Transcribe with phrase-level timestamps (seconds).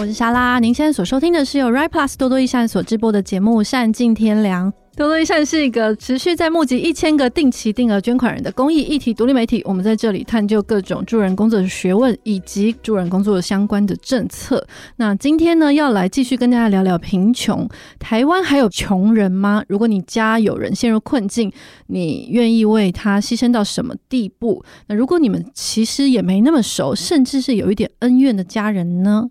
[0.00, 0.58] 我是莎拉。
[0.58, 4.72] 您现在所收听的是由 Right Plus 多多益善所直播的节目《善尽天良》。
[4.96, 9.62] 多多益善是一个持续在募集一千个定期定额捐款人的公益议题独立媒体。
[9.66, 14.66] 我们在这里探究各种助人工作的学问以及助人工作相关的政策。
[14.96, 17.68] 那今天呢，要来继续跟大家聊聊贫穷。
[17.98, 19.62] 台湾还有穷人吗？
[19.68, 21.52] 如果你家有人陷入困境，
[21.88, 24.64] 你愿意为他牺牲到什么地步？
[24.86, 29.28] 那如果你们其实也没那么熟，甚至是有一点恩怨的家人呢？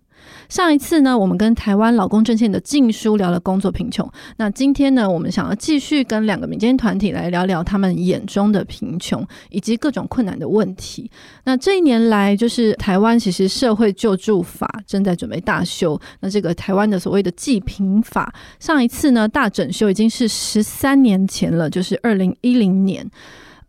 [0.50, 4.10] 上一次呢，我们跟台湾老公阵线的静书聊了工作贫穷。
[4.38, 11.10] 那今天呢，我们想要继续跟两个民间团体来聊聊他们眼中的贫穷以及各种困难的问题。
[11.44, 16.00] 那这一年来，就是台湾其实社会救助法正在准备大修。
[16.20, 23.10] 那这个台湾的所谓的济贫法，上一次呢大整修已经是十三年前了，就是二零一零年。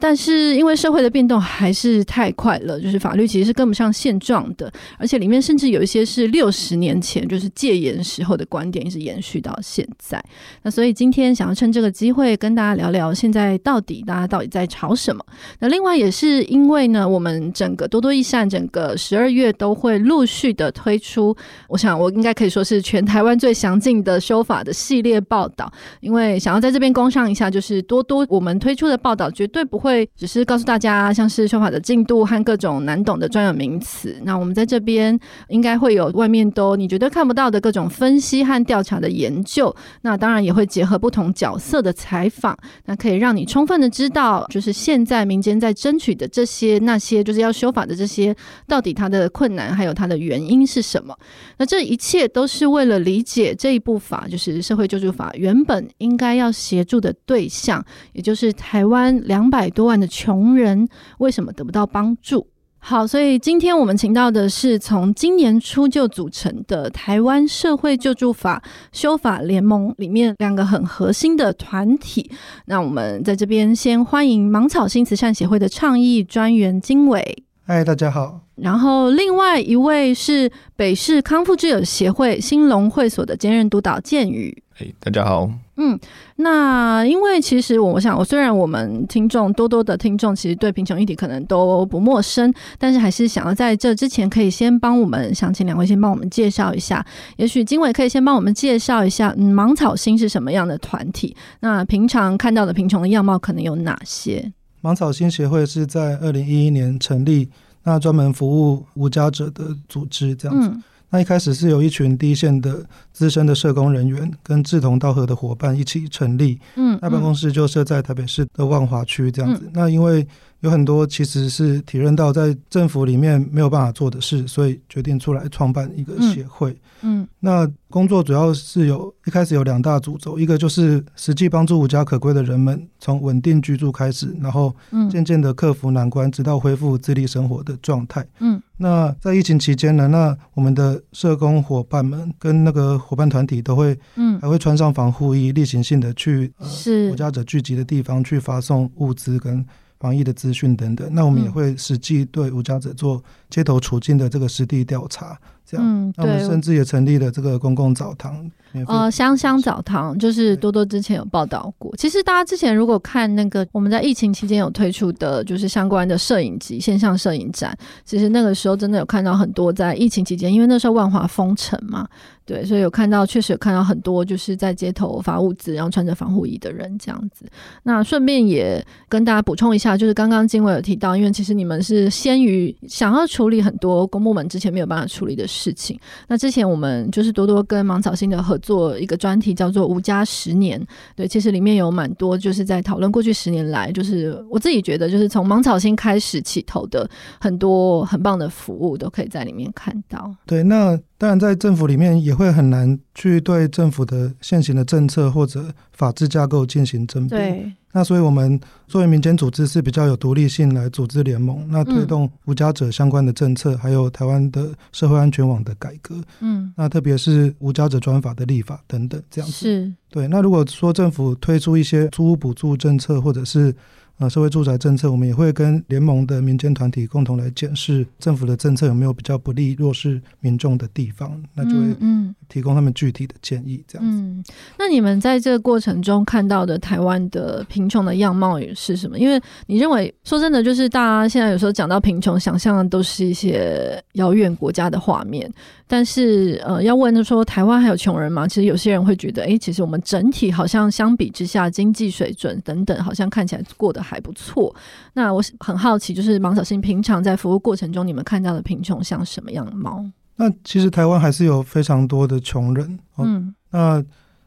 [0.01, 10.25] 但是因为社会的变动还是太快了，就是法律其实是跟不上现状的，而且里面甚至有一些是六十年前就是戒严时候的观点，一直延续到现在。
[10.63, 15.23] 那所以今天想要趁这个机会跟大家聊聊，现在到底大家到底在吵什么？
[15.59, 21.37] 那另外也是因为呢，我们整个多多益善整个十二月都会陆续的推出，
[21.69, 29.90] 我想我应该可以说是全台湾最详尽的修法的系列报道，因为想要在这边工商一下，就是多多我们推出的报道绝对不会。
[29.91, 34.17] 会只是告诉大家，像是修法的进度和各种难懂的专有名词。
[34.23, 39.75] 那我们在这边应该会有外面都你绝对看不到的各种分析和调查的研究。
[40.03, 48.35] 那当然也会结合不同角色的采访，那可以让你充分的知道，就是现在民间在争取的这些那些，就是要修法的这些，
[48.69, 51.17] 到底它的困难还有它的原因是什么？
[51.59, 59.80] 那这一切都是为了理解这一部法，就是社会救助法原本应该要协助的对象，也就是台湾两百多。
[59.81, 60.87] 多万的穷人
[61.21, 62.47] 为什么得不到帮助？
[62.81, 68.63] 好，所以今天我们请到的是从今年初就组成的台湾社会救助法
[68.93, 72.31] 修法联盟里面两个很核心的团体。
[72.67, 77.45] 那我们在这边先欢迎芒草新慈善协会的倡议专员金伟。
[77.67, 78.41] 嗨，大家好。
[78.57, 84.63] 然后另外一位是北市康复之友协会兴隆会所的兼任督导建宇。
[84.79, 85.51] Hey, 大家好。
[85.83, 85.99] 嗯，
[86.37, 97.03] 那因为其实我想，我虽然我们听众多多的听众其实对贫穷议题可能都不陌生，但是还是想要在这之前，可以先帮我们，想请两位先帮我们介绍一下。
[97.39, 101.35] 也许经纬可以先帮我们介绍一下，嗯，芒草心是什么样的团体？
[101.61, 104.53] 那平常看到的贫穷的样貌可能有哪些？
[104.83, 107.49] 芒草心协会是在二零一一年成立，
[107.85, 110.69] 那专门服务无家者的组织，这样子。
[110.69, 119.69] 嗯那一开始是由一群第一线的资深的社工人员跟志同道合的伙伴一起成立，嗯，那办公室就设在台北市的万华区这样子。
[119.75, 120.27] 那因为
[120.61, 126.77] 有很多其实是体认到在政府里面没有办法做的事，所以决定出来创办一个协会。
[127.03, 134.75] 嗯，那工作主要是有一开始有两大主轴，一个就是实际帮助无家可归的人们从稳定居住开始，然后
[135.11, 138.27] 渐渐的克服难关，直到恢复自立生活的状态。
[138.41, 149.65] 嗯，那在疫情期间呢，那我们的社工伙伴们跟那个伙伴团体都会，嗯，还会穿上防护衣，例行性的去是无家者聚集的地方去发送物资跟。
[150.01, 155.39] 防疫的资讯等等，那我们也会实际对无家者做街头处境的这个实地调查，
[155.71, 155.87] 这样。
[155.87, 158.51] 嗯，那我们甚至也成立了这个公共澡堂。
[158.87, 161.93] 呃，香香澡堂就是多多之前有报道过。
[161.97, 172.07] 其实大家之前如果看那个我们在疫情期间有推出的，就是相关的摄影集线上摄影展，其实那个时候真的有看到很多在疫情期间，因为那时候万华封城嘛，
[172.45, 177.45] 对，所以有看到确实有看到很多就是在街头发物资，然后穿着防护衣的人这样子。
[177.83, 185.99] 那顺便也跟大家补充一下，就是刚刚经纬有提到，因为其实你们是先于想要处理很多公部门之前没有办法处理的事事情。
[186.29, 188.57] 那之前我们就是多多跟芒草星的合。
[188.61, 190.79] 作一个专题叫做“无家十年”，
[191.17, 197.09] 对，其实里面有蛮多就是在讨论过去十年来，就是我自己觉得就是从芒草星开始起头的
[197.41, 200.31] 很多很棒的服务，都可以在里面看到。
[200.45, 207.53] 对，那当然在政府里面也会很难去对政府的现行的政策或者法制架构进行争辩。
[207.53, 207.73] 对。
[207.93, 219.57] 那所以，我们作为民间组织是比较有独立性来组织联盟，那推动无家者相关的政策，还有台湾的社会安全网的改革，嗯，那特别是无家者专法的立法等等，这样子。
[219.57, 219.93] 是。
[220.09, 220.27] 对。
[220.29, 223.75] 那如果说政府推出一些租屋补助政策，或者是
[224.23, 234.07] 那社会住宅政策，我们也会跟联盟的民间团体共同来检视政府的政策有没有比较不利弱势民众的地方，那就会嗯提供他们具体的建议这样。
[234.07, 234.45] 嗯，
[234.77, 239.19] 那你们在这个过程中看到的台湾的贫穷的样貌是什么？
[239.19, 245.51] 因为你认为说真的，就是大家现在有时候讲到贫穷，想象的都是一些遥远国家的画面，
[245.87, 248.49] 但是呃，要问说台湾还有穷人吗？
[248.49, 254.75] 其实有些人会觉得，哎，其实我们整体好像相比之下，经济水准等等，好像看起来过得还不错。
[255.15, 260.05] 那我很好奇，就是芒晓心平常在服务过程中，你们看到的贫穷像什么样貌？
[260.41, 264.03] 那其实台湾还是有非常多的穷人，哦、嗯，那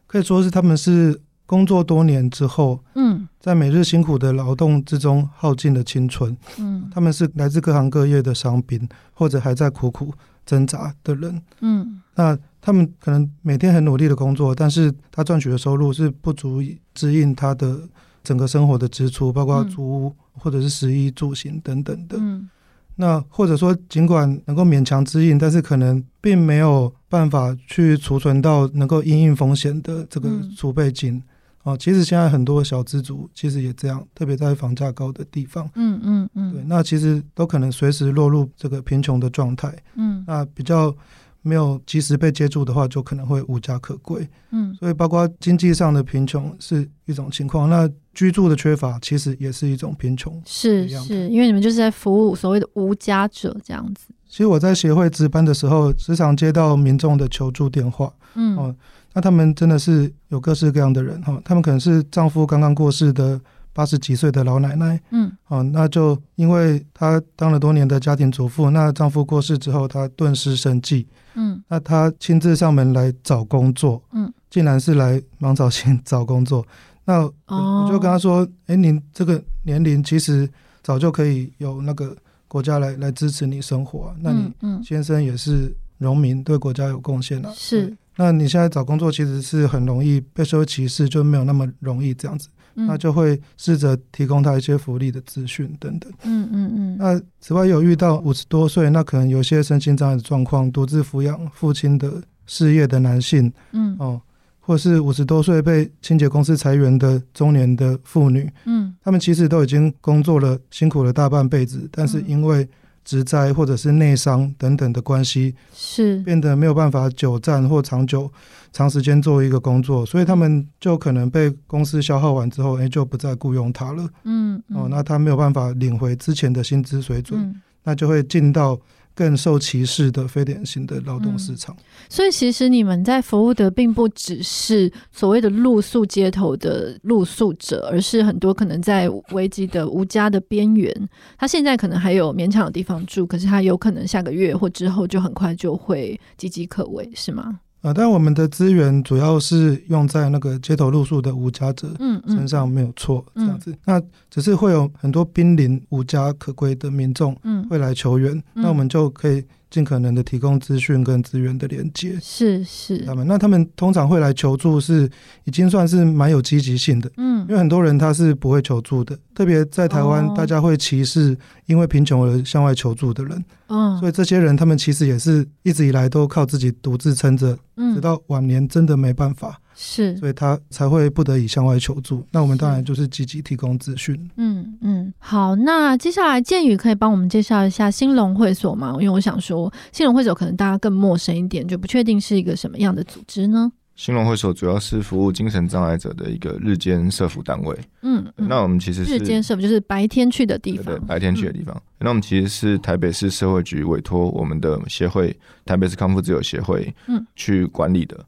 [0.08, 10.12] 可以说是他们是工作多年之后，嗯，在每日辛苦的劳动之中耗尽了青春，嗯，他们是来自各行各业的伤兵，或者还在苦苦
[10.44, 12.38] 挣扎的人，嗯，那。
[12.66, 17.78] 他们可能每天很努力的工作，但是他赚取的收入是不足以支应他的
[18.24, 22.16] 整个生活的支出，包括租屋或者是食衣住行等等的。
[22.18, 22.50] 嗯，
[22.96, 31.22] 那或者说，尽管能够勉强支应，但是可能并没有办法去储存到能够因应风险的这个储备金。
[31.64, 35.70] 哦，其实现在很多小资族其实也这样，特别在房价高的地方。
[35.76, 39.74] 嗯嗯嗯，对，那其实都可能随时落入这个贫穷的状态。
[39.96, 40.96] 嗯，那比较。
[41.44, 44.28] 没有及时被接住的话，就可能会无家可归。
[44.50, 50.42] 嗯，所以包括经济上的贫穷是一种情况，那居住的缺乏其实也是一种贫穷。
[50.46, 54.06] 是是，因为你们就是在服务所谓的无家者这样子。
[54.28, 58.12] 其实我在协会值班的时候，时常接到民众的求助电话。
[58.34, 58.76] 嗯，哦，
[59.14, 63.40] 那他们真的是有各式各样的人哈，他们可能是丈夫刚刚过世的。
[63.74, 76.64] 八十几岁的老奶奶，嗯，哦，那就因为她当了多年的家庭主妇，那丈夫过世之后，她顿时生计，嗯，那她亲自上门来找工作，嗯，竟然是来芒草心找工作，
[77.06, 80.48] 那我，就跟她说，哎、哦，您这个年龄其实
[80.84, 82.16] 早就可以有那个
[82.48, 92.48] 国家来来支持你生活，啊，那你先生也是农民，对国家有贡献了，是，那你现在找工作其实是很容易被社会歧视，就没有那么容易这样子。
[92.74, 96.12] 那就会试着提供他一些福利的资讯等等。
[96.24, 96.98] 嗯嗯嗯。
[96.98, 104.22] 那此外有遇到五十多岁，那可能有些身心障碍的状况，独自抚养父亲的事业的男性，嗯哦，
[104.60, 112.68] 或是五十多岁被清洁公司裁员的中年的妇女，嗯，他们其实都已经工作了辛苦了大半辈子，但是因为
[113.04, 118.32] 职灾或者是内伤等等的关系，是变得没有办法久站或长久。
[118.72, 124.10] 长时间做一个工作，所以他们就可能被公司消耗完之后，哎，就不再雇佣他了。
[124.24, 128.76] 嗯，嗯哦，那他没有办法领回之前的薪资水准，嗯、那就会进到
[129.16, 131.76] 更受歧视的非典型的劳动市场。
[131.78, 141.10] 嗯、所以，其实你们在服务的并不只是所谓的露宿街头的露宿者，而是很多可能在危机的无家的边缘。
[141.38, 147.60] 他现在可能还有勉强的地方住，可是他有可能下个月或之后就很快就会岌岌可危，是吗？
[147.82, 151.90] 啊，但我们的资源主要是用在那个街头露宿的无家者
[152.28, 153.76] 身上，没有错，嗯嗯、这样子。
[153.84, 158.42] 那只是会有很多濒临无家可归的民众，嗯会来求援，
[158.74, 159.44] 我们就可以。
[159.74, 163.00] 尽可能的提供资讯跟资源的连接，是是。
[163.00, 165.10] 他们，那他们通常会来求助，是
[165.46, 171.36] 已经算是蛮有积极性的，嗯，因为很多人他是不会求助的，特别在台湾，大家会歧视
[171.66, 177.58] 因为贫穷而向外求助的人，嗯，所以这些人他们其实也是一直以来都靠自己独自撑着，
[177.96, 179.60] 直到晚年真的没办法。
[179.76, 182.26] 是，所以他才会不得已向外求助。
[182.32, 184.18] 那我们当然就是积极提供资讯。
[184.38, 188.92] 嗯嗯，好，那接下来建宇可以帮我们介绍一下兴隆会所吗？
[189.00, 193.72] 因为我想说，兴隆会所可能大家更陌生一点，就不确定是一个什么样的组织呢？
[193.96, 197.78] 兴隆会所主要是服务精神障碍者的一个日间社服单位。
[198.02, 200.86] 嗯，嗯，那我们其实是日间社服，就是白天去的地方。
[200.86, 201.76] 对，对，白天去的地方。
[201.76, 208.26] 嗯、那我们其实是台北市社会局委托我们的协会——台北市康复自由协会，嗯，去管理的。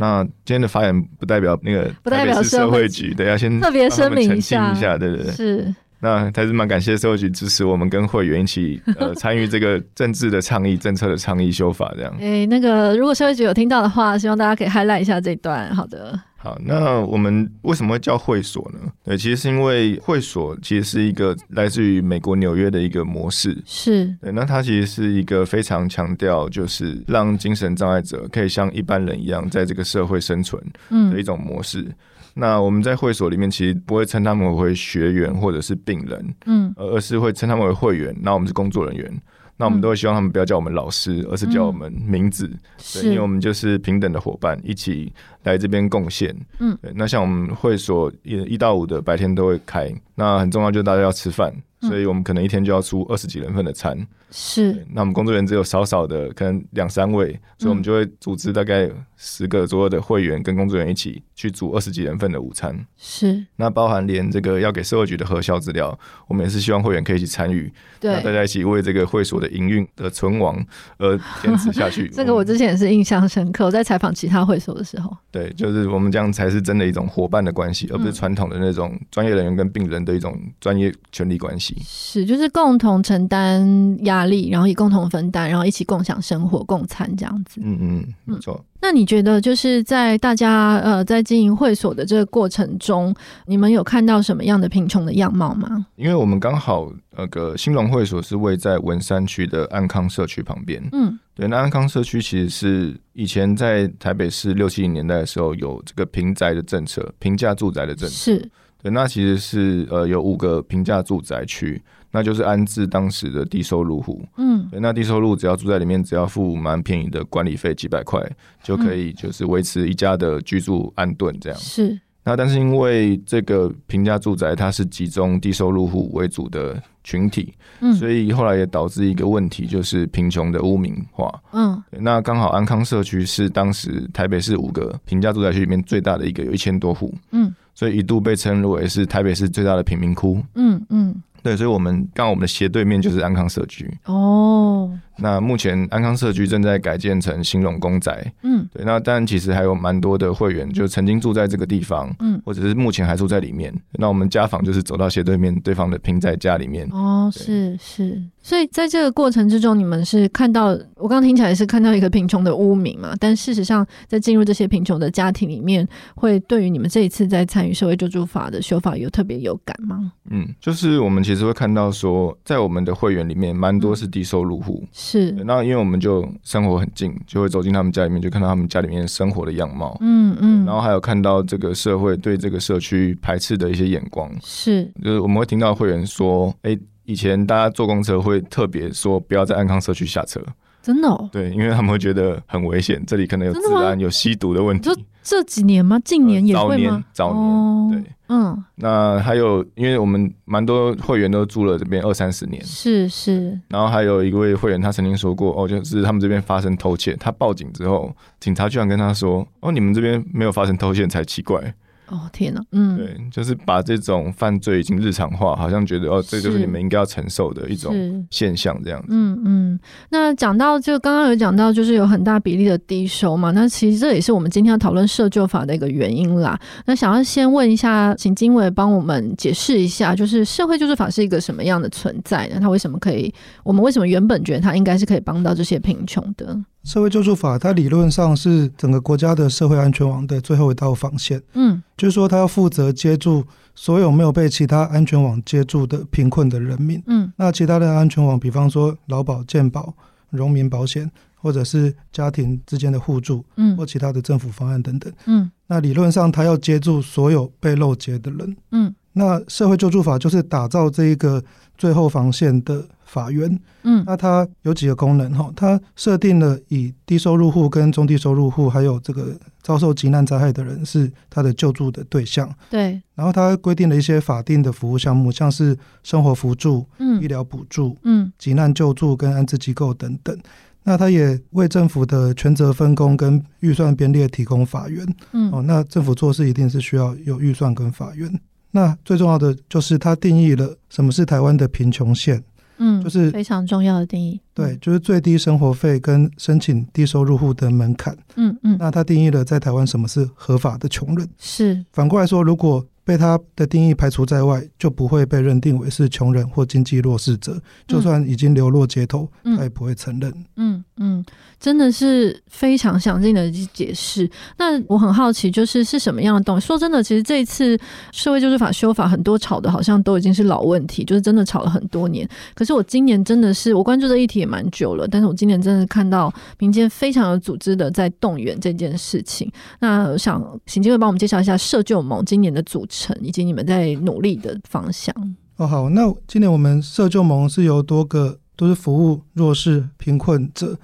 [0.00, 5.74] 那今天的发言不代表那个，不代表社会局，对，要先特别声明一下，一下，对对对，是。
[6.00, 12.12] 那还是蛮感谢社会局支持我们跟会员一起呃参与这个政治的倡议、政策的倡议修法这样。
[12.20, 15.74] 哎、欸，那个如果社会局有听到的话，希望大家可以 highlight 一下这一段。
[15.74, 16.18] 好的。
[16.40, 18.78] 好，那我们为什么会叫会所呢？
[19.02, 23.60] 对，其实是因为会所其实是一个来自于美国纽约的一个模式。
[23.66, 24.06] 是。
[24.22, 30.62] 对，那它其实是一个非常强调就是让精神障碍者可以像一般人一样在这个社会生存
[31.10, 31.80] 的一种模式。
[31.80, 31.94] 嗯
[32.38, 38.16] 那我们在会所里面，其实不会称他们为学员或者是病人，嗯，而是会称他们为会员。
[38.22, 39.20] 那我们是工作人员。
[39.60, 42.58] 那我们都会希望他们不要叫我们老师，而是叫我们名字，嗯、
[42.94, 46.32] 对，因为我们就是平等的伙伴，一起来这边贡献。
[46.60, 51.52] 嗯，对，那像我们会所一一到五的白天都会开，那很重要就是大家要吃饭。
[51.80, 53.96] 所以我们可能一天就要出二十几人份的餐，
[54.30, 54.84] 是。
[54.92, 62.86] 那我们工作人员只有少少的，可能两三位，所以我们就会组织大概十个左右的会员跟工作人员一起去煮二十几人份的午餐。
[62.96, 63.44] 是。
[63.56, 70.64] 那包含连这个要给社会局的核销资料，我们也是希望会员可以一起参与，对，大家一起为这个会所的营运的存亡
[70.98, 72.08] 而坚持下去。
[72.14, 75.16] 这个我之前也是印象深刻，我在采访其他会所的时候。
[75.30, 81.67] 对，就是我们这样才是真的一种伙伴的关系，而不是传统的那种专业人员跟病人的一种专业权利关系。
[81.84, 87.60] 是，就是共同承担压力，然后以共同分担，然后一起共享生活、共餐这样子。
[87.64, 88.54] 嗯嗯，没错。
[88.54, 93.14] 嗯，那你觉得，就是在大家呃在经营会所的这个过程中，
[93.46, 95.86] 你们有看到什么样的贫穷的样貌吗？
[95.96, 100.82] 因为我们刚好那个兴隆会所是位在文山区的安康社区旁边。
[100.92, 108.14] 嗯，对，那安康社区其实是以前在台北市六七零年代的时候有这个平宅的政策，平价住宅的政策。
[108.14, 108.50] 是。
[108.88, 111.80] 对，那其实是呃有五个平价住宅区，
[112.10, 114.24] 那就是安置当时的低收入户。
[114.38, 118.20] 嗯，对，那低收入只要住在里面，只要付蛮便宜的管理费，几百块
[118.62, 121.58] 就可以，就是维持一家的居住安顿这样。
[121.58, 122.00] 是。
[122.24, 131.32] 那但是因为这个平价住宅它是集中低收入户为主的群体，嗯，所以后来也导致一个问题，就是贫穷的污名化。
[131.52, 137.14] 嗯，那刚好安康社区是当时台北市五个平价住宅区里面最大的一个，有一千多户。
[137.30, 137.50] 嗯。
[137.78, 140.42] 所以一度被称为是台北市最大的贫民窟。
[140.56, 141.14] 嗯嗯。
[141.44, 144.90] 对，所以，我们刚好我们的斜对面就是安康社区哦。
[145.20, 148.32] 那目前安康社区正在改建成兴隆公宅。
[148.42, 148.84] 嗯，对。
[148.84, 153.72] 那当然，其实还有蛮多的会员就曾经住在这个地方，嗯，或者是目前还住在里面。
[153.92, 156.88] 那我们家访就是走到斜对面对方的平宅家里面。
[156.90, 158.20] 哦，是是。
[158.40, 163.14] 所以在这个过程之中，你们是看到我刚刚听起来是看到一个贫穷的污名嘛？
[163.20, 170.12] 但事实上，在进入这些贫穷的家庭里面，会对于你们这一次在参与社会救助法的修法有特别有感吗？
[170.30, 171.18] 嗯，就是我们。
[171.28, 174.82] 其实会看到说，在我们的会员里面，蛮多是低收入户。
[175.10, 179.96] 是，那因为我们就生活很近，就会走进他们家里面，就看到他们家里面生活的样貌。
[180.02, 180.66] 嗯嗯。
[180.66, 184.30] 然后还有看到这个社会对这个社区排斥的一些眼光。
[184.44, 190.42] 是，就是我们会听到会员说：“哎，以前大家坐公车会特别说不要在安康社区下车。”
[190.82, 191.28] 真的哦？
[191.32, 194.90] 对，因为他们会觉得很危险，这里可能有治安、有吸毒的问题。
[195.28, 196.00] 这几年吗？
[196.02, 197.04] 近年也会吗？
[197.12, 198.64] 早年，早年，oh, 对，嗯。
[198.76, 203.60] 那还有，因为我们蛮多会员都住了这边二三十年，是是。
[203.68, 211.74] 然后还有一位会员，他曾经说过，哦，就是他们这边发生偷窃，他报警之后，警察居然跟他说，哦，你们这边没有发生偷窃才奇怪。
[212.10, 219.08] 哦天哪，嗯，对，就是把这种犯罪已经日常化，好像觉得哦，这就是你们应该要承受的一种现象，这样子。
[219.10, 219.80] 嗯嗯。
[220.10, 226.58] 那讲到就刚刚有讲到，就是有很大比例的低收嘛，那其实这也是我们今天要讨论社救法的一个原因啦。
[226.86, 232.58] 那想要先问一下，请经纬帮我们解释一下，就是社会救助法是一个什么样的存在呢？
[232.60, 233.32] 它为什么可以？
[233.62, 236.58] 我们为什么原本觉得它应该是可以帮到这些贫穷的？
[236.88, 241.38] 社会救助法，它理论上是整个国家的社会安全网的最后一道防线。
[241.52, 247.02] 嗯，就是说，它要负责接住所有没有被其他安全网接住的贫困的人民。
[247.06, 249.92] 嗯，那其他的安全网，比方说劳保、健保、
[250.30, 255.12] 农民保险，或者是家庭之间的互助，嗯，或其他的政府方案等等。
[255.26, 258.56] 嗯，那理论上，它要接住所有被漏接的人。
[258.72, 261.42] 嗯，那社会救助法就是打造这一个
[261.76, 265.52] 最后防线的法源，嗯，那它有几个功能哈？
[265.56, 272.48] 它设定了以低收入户跟中低收入户，还有这个遭受急难灾害的人是它的救助的对象。
[272.70, 280.38] 对，然后它规定了一些法定的服务项目，像是生活扶助、嗯，医疗补助、嗯，急难救助跟安置机构等等。
[280.84, 285.06] 那它也为政府的权责分工跟预算编列提供法源。
[285.32, 288.40] 嗯，哦，那政府做事一定是需要有预算跟法源。
[288.70, 292.42] 那最重要的就是它定义了什么是台湾的贫穷线，
[292.78, 294.40] 嗯，就是非常重要的定义。
[294.54, 298.16] 对，就是最低生活费跟申请低收入户的门槛。
[298.36, 301.28] 嗯嗯，那它定义了在台湾什么是合法的穷人。
[301.38, 307.58] 是，反过来说，如果被他的定义排除在外，就不会被认定为是穷人或经济弱势者。
[307.86, 310.30] 就算已经流落街头，嗯、他也不会承认。
[310.56, 311.24] 嗯嗯，嗯
[311.60, 314.30] 真的是非常详尽的解释。
[314.56, 316.66] 那我很好奇，就是是什么样的东西？
[316.66, 317.76] 说真的，其实这一次
[318.12, 322.28] 社会救助法修法，很多吵的好像都已经是老问题，就是真的吵了很多年。
[322.54, 329.50] 可是我今年真的是，我关注这议题也蛮久了，但是我今年真的看到民间非常有组织的在动员这件事情。
[329.80, 333.16] 那我想请经纬帮我们介绍一下社救盟今年的组成。
[333.20, 335.14] 以及你们在努力的方向。
[335.56, 340.76] 哦，好，那今年我们社救盟是由多个都是服务弱势贫困者。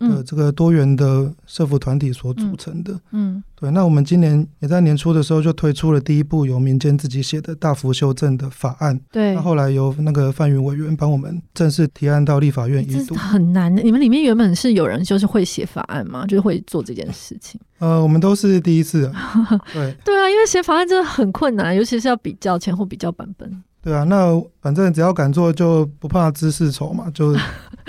[0.00, 3.70] 的这个多元的社服团体所组成的，嗯，嗯对。
[3.70, 9.34] 那我们今年也在年初的时候就推出了第一部由民间自己写的大幅修正的法案，对。
[9.34, 13.82] 那后来由那个范云委员帮我们正式提案到立法院一读，很难的。
[13.82, 16.26] 你们里面原本是有人就是会写法案吗？
[16.26, 17.58] 就是会做这件事情？
[17.78, 19.10] 呃，我们都是第一次，
[19.72, 19.96] 对。
[20.04, 23.62] 对啊，因为写法案真的很困难，尤其是要比较前后比较版本。
[23.84, 27.34] 对啊，那反正只要敢做，就不怕知识丑嘛， 就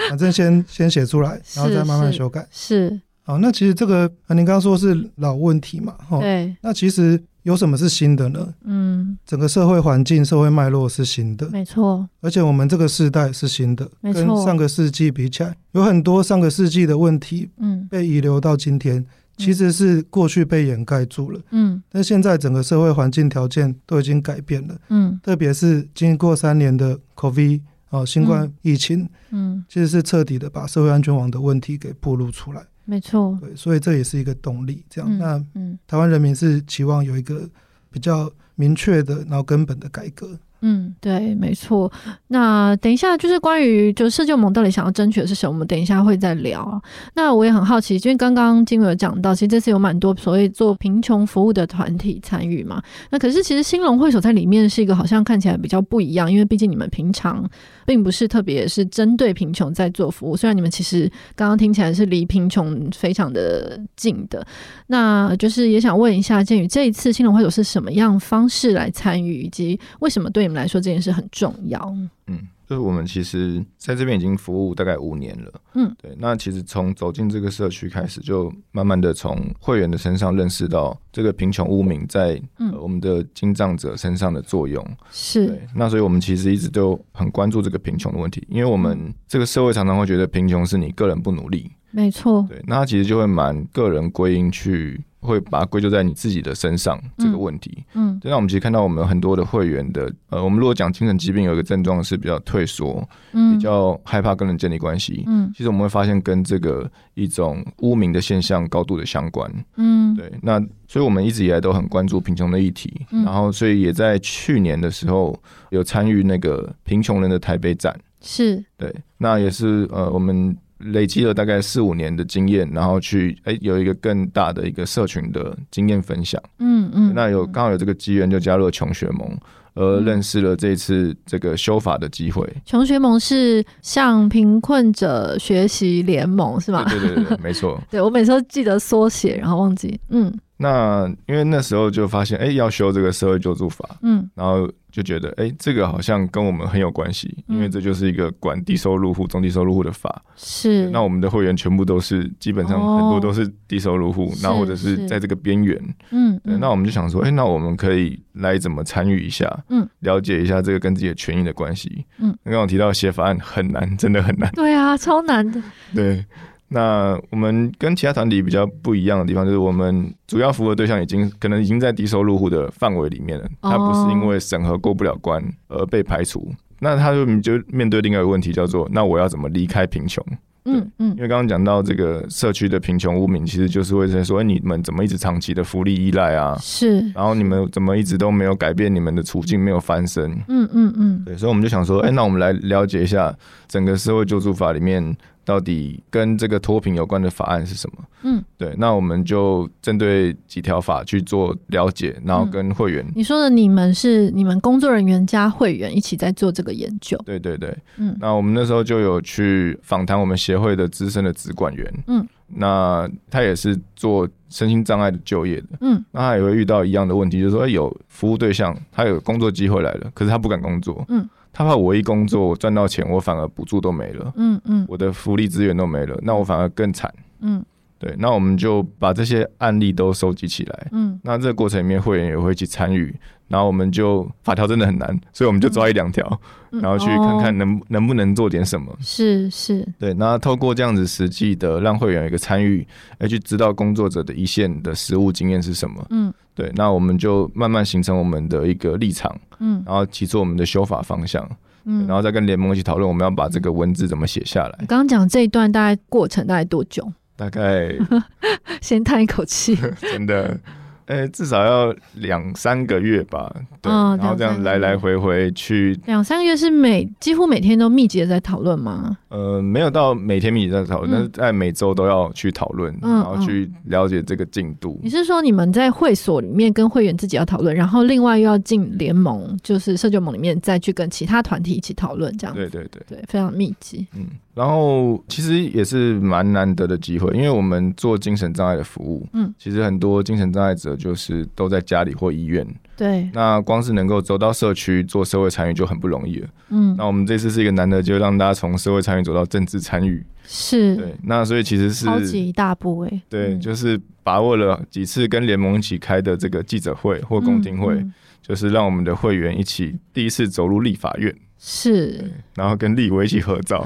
[0.10, 2.46] 反正先先写出来， 然后再慢慢修改。
[2.52, 6.20] 是，是好，那其实这个您刚刚说是老问题嘛，哈。
[6.20, 6.54] 对。
[6.62, 8.54] 那其实有什么是新的呢？
[8.66, 12.06] 嗯，整个社会环境、社会脉络是新的，没错。
[12.20, 14.26] 而且我们这个世代是新的，没错。
[14.26, 19.06] 跟上个世纪比起来，有很多上个世纪的问题，嗯，被遗留到今天。
[19.38, 29.02] 其实是过去被掩盖住了，嗯，但现在整个社会环境条件都已经改变了，嗯，特别是经过三年的 COVID 啊，新冠疫情，
[29.32, 37.50] 嗯，嗯其实是彻底的把社会安全网的问题给暴露出来，没错，对，所以这也是一个动力，这样，嗯、那嗯，台湾人民是期望有一个
[37.92, 40.38] 比较明确的，然后根本的改革。
[40.62, 41.92] 嗯，对，没错。
[42.30, 46.82] 那等一下就是关于就是社交盟到底想要争取的是什么，我们等一下会再聊。
[47.14, 52.82] 那我也很好奇，因为刚刚金伟有讲到，其实这次有蛮多所谓做贫穷服务的团体参与嘛。
[53.12, 57.48] 那可是其实兴隆会所在里面是一个好像看起来比较不一样，因为毕竟你们平常
[57.86, 64.46] 并不是特别是针对贫穷在做服务，虽然你们其实刚刚听起来是离贫穷非常的近的。
[64.88, 71.80] 那就是也想问一下建宇，这一次兴隆会所是什么样方式来参与，以及为什么对你们来说这件事很重要。
[72.28, 75.52] 嗯，就是我们其实在这边已经服务大概五年了。
[75.74, 76.16] 嗯，对。
[76.18, 82.42] 那其实从走进这个社区开始，就慢慢的从会员的身上认识到这个贫穷污名在
[82.80, 84.86] 我们的经障者身上的作用。
[85.12, 85.62] 是、嗯。
[85.76, 91.72] 那所以我们其实一直都很关注这个贫穷的问题，因为我们这个社会常常会觉得贫穷是你个人不努力。
[91.92, 92.46] 没错。
[92.50, 92.62] 对。
[92.66, 95.04] 那他其实就会蛮个人归因去。
[95.26, 97.84] 会把它归咎在你自己的身上这个问题。
[97.94, 103.04] 嗯，那、嗯、我们其实看到我们很多的会员的，呃，我们如果讲精神疾病有一个症状是比较退缩，
[103.34, 110.32] 嗯，比较害怕跟人建立关系，嗯，其实我们会发现跟这个一种污名的现象高度的相关，嗯，对。
[110.42, 115.36] 那所以我们一直以来都很关注贫穷的议题，嗯、然后所以也在去年的时候
[115.72, 120.56] 有参与那个贫穷人的台北站，是对，那也是呃我们。
[120.80, 126.42] 累积了大概四五年的经验，然后去哎、欸、有一个更大的一个社群的经验分享。
[126.60, 129.38] 嗯嗯，那有刚好有这个机缘，就加入了穷学盟，
[129.74, 132.48] 而认识了这一次这个修法的机会。
[132.66, 136.86] 穷学盟是向贫困者学习联盟是吗？
[136.90, 137.82] 对对对对，没错。
[137.90, 140.00] 对我每次都记得缩写，然后忘记。
[140.10, 140.34] 嗯。
[140.58, 150.90] 那因为那时候就发现，哎、欸，要修这个社会救助法，嗯，然后就觉得，哎、欸，这个好像跟我们很有关系，因为这就是一个管低收入户、中低收入户的法，是。
[150.92, 155.78] 那我们的会员全部都是，基本上很多都是低收入户，然后或者是在这个边缘，
[156.12, 156.58] 嗯，对。
[156.58, 162.34] 那我们就想说，哎、欸，那我们可以来怎么参与一下，嗯，了解一下这个跟自己的权益的关系，嗯。
[162.46, 165.62] 刚刚我提到写法案很难，真的很难，对啊，超难的，
[165.94, 166.26] 对。
[166.76, 176.52] 那我们跟其他团体比较不一样的地方，就是我们主要服务的对象已经可能已经在低收入户的范围里面了，他不是因为审核过不了关而被排除。
[176.80, 180.22] 那他就就面对另外一个问题，叫做那我要怎么离开贫穷？
[180.66, 186.58] 嗯嗯，因为刚刚讲到这个社区的贫穷污名，其实就是会在说，哎，你们怎么一直长期的福利依赖啊？
[186.60, 190.30] 是，然后你们怎么一直都没有改变你们的处境，没有翻身？
[190.50, 193.34] 嗯嗯嗯，对，所以我们就想说，哎，那我们来了解一下
[193.68, 195.16] 整个社会救助法里面。
[195.46, 198.04] 到底跟这个脱贫有关的法案是什么？
[198.24, 203.06] 嗯，对，那我们就针对几条法去做了解，然后跟会员。
[203.16, 207.16] 你说的你们是你们工作人员加会员一起在做这个研究？
[207.24, 221.30] 对对对，嗯，那我们那时候就有去访谈我们协会的资深的职管员，嗯，那他也是做身心障碍的就业的，嗯，那他也会遇到一样的问题，就是说，哎，有服务对象，他有工作机会来了，可是他不敢工作，嗯。
[221.58, 227.64] 他怕我一工作我赚到钱，我反而补助都没了，嗯嗯，我的福利资源都没了，那我反而更惨，嗯，
[227.98, 233.16] 对，那我们就把这些案例都收集起来，嗯，那这个过程里面会员也会去参与，
[233.48, 236.40] 然后我们就法条真的很难，所以我们就抓一两条，
[236.72, 242.86] 然后去看看能能不能做点什么，是是，对，那透过这样子实际的让会员有一个参与，
[243.20, 246.34] 来去知道工作者的一线的实务经验是什么，嗯。
[246.54, 251.46] 对，那我们就慢慢形成我们的一个立场，嗯，然后提出我们的修法方向，
[251.84, 254.86] 嗯，然后再跟联盟一起讨论，我们要把这个文字怎么写下来。
[254.88, 257.12] 刚刚讲这一段大概过程大概多久？
[257.36, 257.94] 大概
[258.82, 260.58] 先叹一口气， 真的，
[261.06, 263.54] 呃、欸，至少要两三个月吧。
[263.82, 266.00] 对，哦、然后这样来来回回去。
[266.06, 269.18] 两三个月是每几乎每天都密集的在讨论吗？
[269.30, 275.00] 呃，没有到每天密集在讨论，嗯、但是在每周都要去讨论，嗯、然后去了解这个进度。
[275.04, 282.56] 你是说你们在会所里面跟会员自己要讨论，然后另外又要进联盟，就是社交盟里面再去跟其他团体一起讨论，这样？
[282.56, 284.08] 对对对对，非常密集。
[284.16, 284.26] 嗯。
[284.56, 293.30] 然后其实也是蛮难得的机会，因为我们做精神障碍的服务，嗯，其实很多精神障碍者就是都在家里或医院，对。
[293.34, 296.96] 那光是能够走到社区做社会参与就很不容易了，嗯。
[296.98, 300.96] 那我们这次是一个难得，就让大家从社会参与走到政治参与，是。
[300.96, 301.16] 对。
[301.24, 303.22] 那所以其实是超级一大步诶。
[303.30, 311.36] 对，就是把握了几次跟联盟一起开的这个记者会或公听会，嗯嗯、就是让我们的会员一起第一次走入立法院。
[311.68, 312.24] 是，
[312.54, 313.84] 然后跟立委一起合照，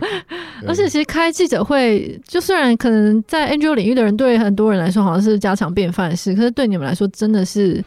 [0.66, 7.84] 而且其实开记者会，就虽然可能在 NGO 领域的人对很多人来说好像是家常便饭的事，可是对你们来说真的是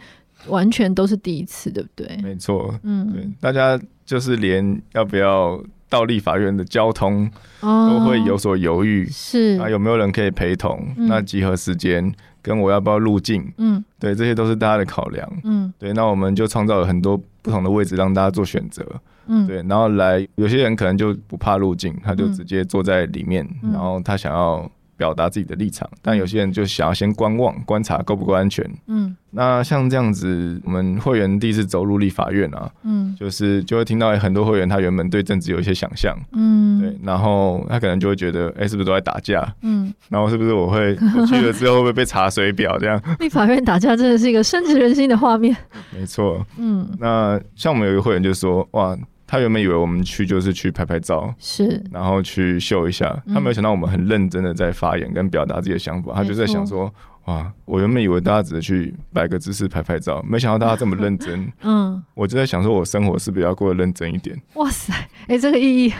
[0.50, 2.16] 完全都是第一次，对不对？
[2.22, 7.28] 没错，嗯，对，大家就是连要不要到立法院的交通
[7.60, 10.94] 都会有所犹豫，是啊，有没有人可以陪同？
[10.96, 13.52] 嗯、那集合时间跟我要不要入境？
[13.58, 15.28] 嗯，对，这些都是大家的考量。
[15.44, 18.86] 嗯，对，那我们就创造了很多不同的位置让大家做选择。
[19.28, 28.64] 嗯，对，然后来有些人可能就不怕入境，他就直接坐在里面，嗯、然后他想要表达自己的立场，嗯、但有些人就想要先观望、观察够不够安全。
[28.88, 39.44] 嗯，那像这样子，我们会员第一次走入立法院啊，嗯，就是就会听到很多会员他原本对政治有一些想象，嗯，对，然后他可能就会觉得，哎，是不是都在打架？
[39.64, 42.78] 嗯， 然后是不是我会我去了之后会不会被查水表？
[42.78, 45.56] 这样，立法院打架真的是一个深植人心的画面。
[45.92, 48.96] 没错，嗯，那像我们有一个会员就说，哇。
[49.34, 53.20] 他原本以为我们去就是去拍拍照，是，然后去秀一下。
[53.34, 56.14] 他没有想到我们很认真的在发言跟表达自己的想法。
[56.14, 56.94] 他就在想说，
[57.26, 61.52] 哇，我原本以为大家只是去摆个姿势拍拍照，没想到大家这么认真。
[61.64, 64.40] 嗯，我就在想说，我生活是不是要过得认真一点？
[64.56, 64.94] 哇塞，
[65.28, 65.94] 哎，这个意义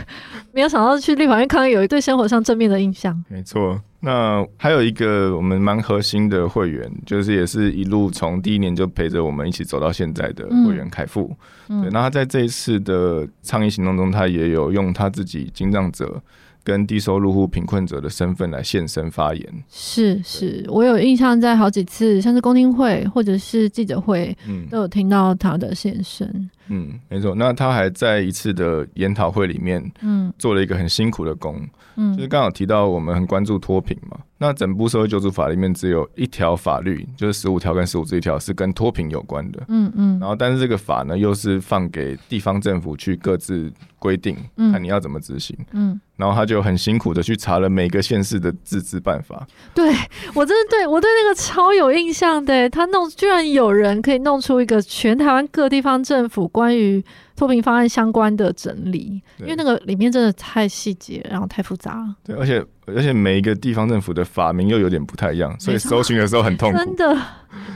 [0.52, 3.24] 没有想到去立法院抗议有一对生活上正面的印象。
[3.28, 3.80] 没错。
[4.00, 11.34] 那还有一个我们蛮核心的会员，就是也是一路从第一年就陪着我们一起走到现在的会员凯富。
[11.68, 16.22] 嗯、对，那他在这一次的倡议行动中，他也有用他自己精障者
[16.64, 19.64] 跟低收入户贫困者的身份来现身发言。
[19.68, 26.50] 是是，我有印象，在好几次像是公听会或者是记者会，嗯，都有听到他的现身。
[26.68, 27.34] 嗯，没错。
[27.34, 31.60] 那他还在一次的研讨会里面，嗯，做了一个很辛苦的工。
[31.96, 34.18] 嗯，就是刚好提到我们很关注脱贫嘛。
[34.44, 39.62] 那整部社会救助法里面只有一条法律，就是十五条跟十五这一条是跟脱贫有关的。
[39.68, 40.18] 嗯嗯。
[40.20, 44.36] 然后，但是这个法呢，又是放给地方政府去各自规定，
[44.72, 45.56] 看你要怎么执行。
[45.72, 45.98] 嗯。
[46.16, 49.46] 然后他就很辛苦的去查了每个县市的自治办法。
[49.74, 49.92] 对，
[50.34, 57.04] 我真的对我对那个超有印象的，他弄居然有人可以弄出一个全台湾各地方政府关于
[57.36, 62.14] 脱贫方案相关的整理，因为那个里面真的太细节，然后太复杂了。
[62.22, 66.78] 对，而且而且每一个地方政府的法名又有点不太一样，所以搜寻的时候很痛苦。
[66.78, 67.16] 真的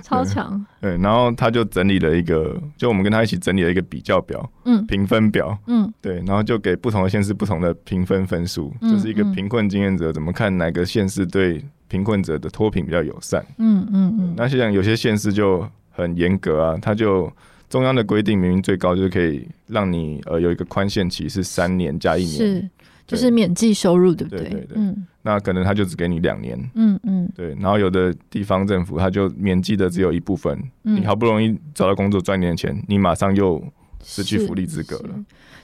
[0.03, 0.65] 超强。
[0.81, 13.45] 对，然后他就整理了一个，就我们跟他一起整理了一个比较表，嗯，评分表，嗯，对，然后就给不同的县市不同的评分分数，就是一个贫困经验者怎么看哪个县市对贫困者的脱贫比较友善。
[13.59, 14.35] 嗯嗯嗯。
[14.37, 17.29] 那像有些县市就很严格啊，他就。
[17.69, 22.71] 中央的规定明明最高就是可以让你呃有一个宽限期是三年加一年，是
[23.07, 24.41] 就是免计收入，对不对？
[24.41, 24.77] 对对对。
[24.77, 27.55] 嗯，那可能他就只给你两年，嗯嗯，对。
[27.61, 33.63] 然后有的地方政府他就免计的只有一部分，嗯，你好不容易找到工作赚点钱，你马上又
[34.09, 35.11] 失去福利资格了。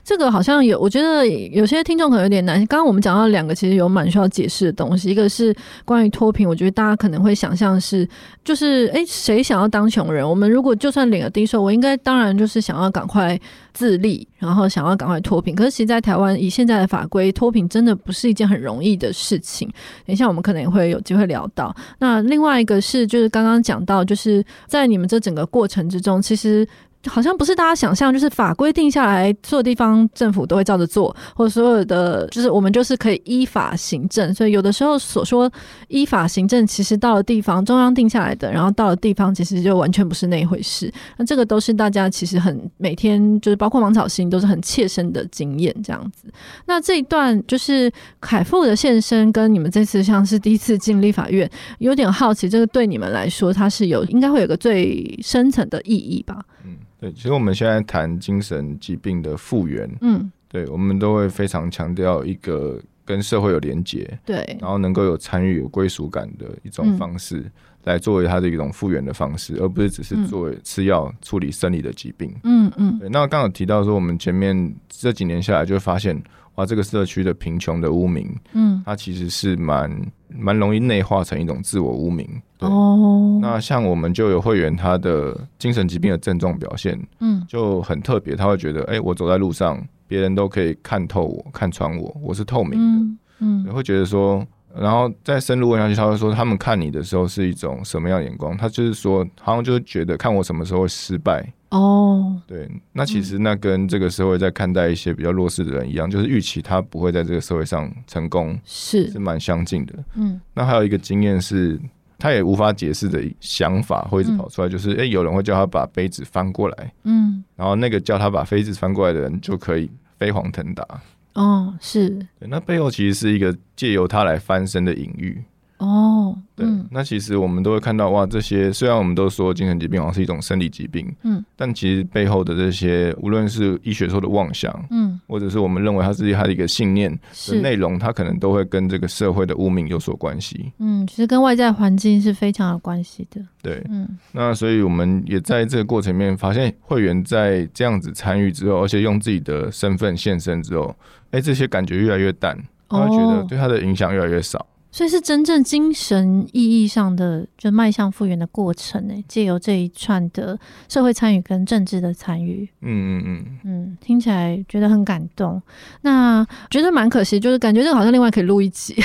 [0.03, 2.63] 这个好像有，我觉得有些听众可能有点难。
[2.67, 5.09] 刚刚我们讲到两个，其实有蛮需要解释的东西。
[5.09, 5.53] 一个是
[5.83, 8.07] 关于脱贫，我觉得大家可能会想象是，
[8.43, 10.23] 就是哎，谁想要当穷人？
[10.29, 13.39] 我们如果就算领了低收，我应该当然就是想要赶快
[13.73, 15.55] 自立，然后想要赶快脱贫。
[15.55, 19.67] 可是其实，在台湾以现在的法规，脱贫真的不是一件很容易的事情。
[20.05, 21.75] 等一下我们可能也会有机会聊到。
[21.97, 26.67] 那另外一个是，就是刚刚讲到，就是在你们这整个过程之中，其实。
[27.07, 34.33] 好像不是大家想象，就是法规定下来，所有地方政府都会照着做，或者所有的就是我们就是可以依法行政。
[34.33, 35.51] 所以有的时候所说
[35.87, 40.91] 依法行政，其实到了地方中央定下来的，然后到了地方其实就完全不是那一回事。
[41.17, 46.27] 那这个都是大家其实很每天就是包括芒草心都是很切身的经验这样子。
[46.65, 56.43] 那这一段就是凯富的现身，跟你们这次像是第一次进立法院，有点好奇，这个对你们来说，它是有应该会有个最深层的意义吧？
[56.65, 56.77] 嗯。
[56.99, 67.51] 对，其实我们现在谈精神疾病的复原，嗯，对，我们都会非常强调一个跟社会有连接，对，然后能够有参与、有归属感的一种方式，嗯、
[67.83, 72.33] 来作为他的一种复原的方式，而不是只是作为吃药处理生理的疾病。
[72.43, 72.97] 嗯嗯。
[72.97, 76.19] 对，那刚刚有提到说，我们前面这几年下来，就会发现，
[76.55, 79.89] 哇，这个社区的贫穷的污名，嗯，它其实是蛮
[80.29, 82.27] 蛮容易内化成一种自我污名。
[82.59, 83.39] 哦。
[83.41, 89.81] 那像我们就有会员，他的精神疾病的症状表现，嗯，就很特别，他会觉得，哎、欸，我走在路上。
[90.07, 94.45] 别人都可以看透我，看穿我，我是透明的，嗯，嗯，会觉得说，
[94.79, 98.55] 然后再深入问下去，他会说，他们看你的时候是一种什么样的眼光？
[98.57, 111.79] 他就是说，好像就是觉得看我什么时候会失败哦，对，那其实那跟这个社会在看待一些比较弱势的人一样，就是预期他不会在这个社会上成功，是是蛮相近的，嗯，那还有一个经验是。
[112.17, 120.87] 他也无法解释的想法会一直跑出来，就是哎、有人会叫他把杯子翻过来，嗯，然后那个叫他把杯子翻过来的人就可以飞黄腾达。
[121.35, 125.43] 哦，是，那背后其实是一个借由他来翻身的隐喻。
[125.77, 137.11] 哦，对，嗯、那其实我们都会看到哇，这些虽然我们都说精神疾病好像是一种生理疾病，嗯，但其实背后的这些，无论是医学说的妄想，嗯，或者是我们认为它是他的一个信念
[137.49, 140.71] 的内容，它可能都会跟这个社会的污名有所关系。
[140.79, 143.41] 嗯，其实跟外在环境是非常有关系的。
[143.61, 150.95] 对，嗯，那所以我们也在这个过程里面发现，会员在这样子参与之后，而且用自己的身份现身之后，
[151.31, 152.57] 哎、欸，这些感觉越来越淡，
[152.87, 154.65] 他会觉得对他的影响越来越少。
[154.95, 159.13] 所以是真正精神意义上的，就迈向复原的过程呢？
[159.27, 165.61] 借由这一串的社会参与跟政治的参与，嗯嗯嗯嗯，听起来觉得很感动。
[165.99, 168.95] 那觉得蛮可惜，就是感觉这个好像另外可以录一集，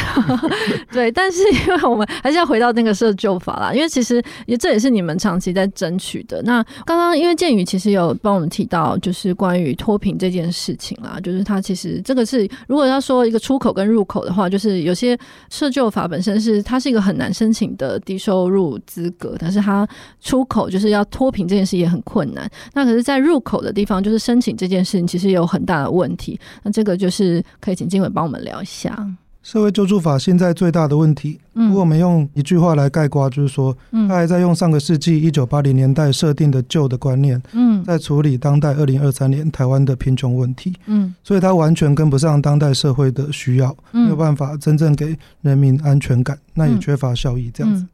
[0.93, 1.11] 对。
[1.11, 6.41] 但是因为我们还是要回到那个社救法啦，因为其实也这也是你们长期在争取的。
[6.43, 15.19] 那刚刚因为建宇其实有帮我们提到，就是关于脱贫这件事情啦，就是他其实这个是如果要说一个出口跟入口的话，就是有些
[15.51, 15.80] 社救。
[15.81, 19.89] 做法本身是它是一个很难申请的低收入资格，但是它
[20.21, 22.47] 出口就是要脱贫这件事也很困难。
[22.75, 26.39] 那可是，在入口的地方，就是申请这件事情其实也有很大的问题。
[26.63, 28.95] 那这个就是可以请金伟帮我们聊一下。
[29.43, 47.87] 社会救助法现在最大的问题，如果我们用一句话来概括，就是说，他还在用上个世纪一九八零年代设定的旧的观念，嗯，在处理当代二零二三年台湾的贫穷问题，嗯，所以他完全跟不上当代社会的需要，没有办法真正给人民安全感，那也缺乏效益，这样子。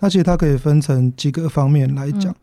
[0.00, 2.34] 那其实它可以分成几个方面来讲。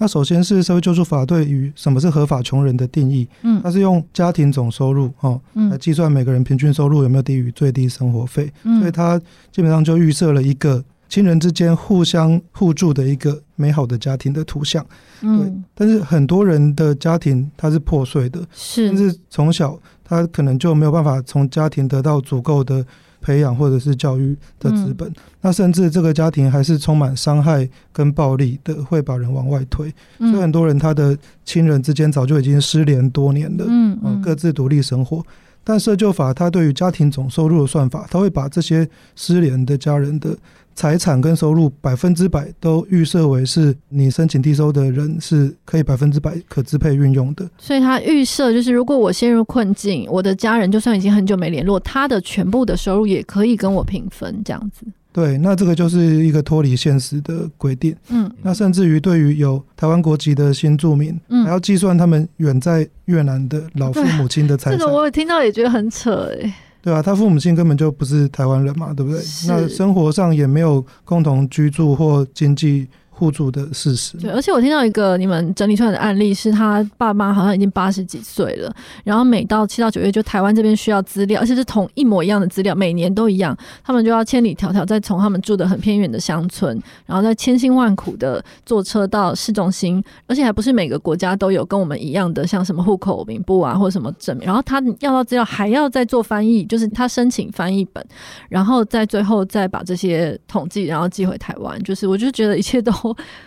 [0.00, 5.38] 那首先是社会救助法对于什么是合法穷人的定义，嗯，它是用家庭总收入哦
[5.70, 9.18] 来计算每个人平均收入有没有低于最低生活费，所以它
[9.52, 14.82] 基本上就预设了一个亲人之间互相互助的一个美好的家庭的图像，
[15.20, 15.52] 对。
[15.74, 22.84] 但是很多人的家庭它是破碎的，是，甚至从小他可能就没有办法从家庭得到足够的。
[23.20, 29.92] 培养或者是教育的资本，嗯、那甚至这个家庭还是充满伤害跟暴力的，会把人往外推。
[30.18, 35.24] 嗯、所以很多人他的亲人之间早就已经失联多年了，嗯，嗯，各自独立生活。
[35.62, 40.36] 但社救法它对于家庭总收入的算法，它会把这些失联的家人的
[40.74, 54.86] 财产跟收入百分之百都预设为是你申请低收的人是可以百分之百可支配运用的，所以它预设就是如果我陷入困境，我的家人就算已经很久没联络，他的全部的收入也可以跟我平分这样子。
[55.12, 57.94] 对，那这个就是一个脱离现实的规定。
[58.10, 64.78] 嗯，那甚至于对于有台湾国籍的新住民，嗯，还要计算他们远在越南的老父母亲的财产。
[64.80, 66.54] 这个我听到也觉得很扯哎。
[66.82, 69.20] 对啊，他父母亲根本就不是台湾人嘛，对不对？
[69.46, 72.88] 那生活上也没有共同居住或经济
[73.20, 74.16] 互助的事实。
[74.16, 83.54] 对，而且我听到一个你们整理出来的案例，是他爸妈好像已经八十几岁了，然后每到七到九月，就台湾这边需要资料，而且是同一模一样的资料，每年都一样，
[83.84, 98.02] 他们就要千里迢迢再从他们住的很偏远的乡村，然后再千辛万苦的坐车到市中心，而且还不是每个国家都有跟我们一样的，像什么户口名簿啊，或者什么证明，然后他要到资料还要再做翻译，就是他申请翻译本，
[98.48, 102.90] 然后在最后再把这些统计，然后寄回台湾，就是我就觉得一切都。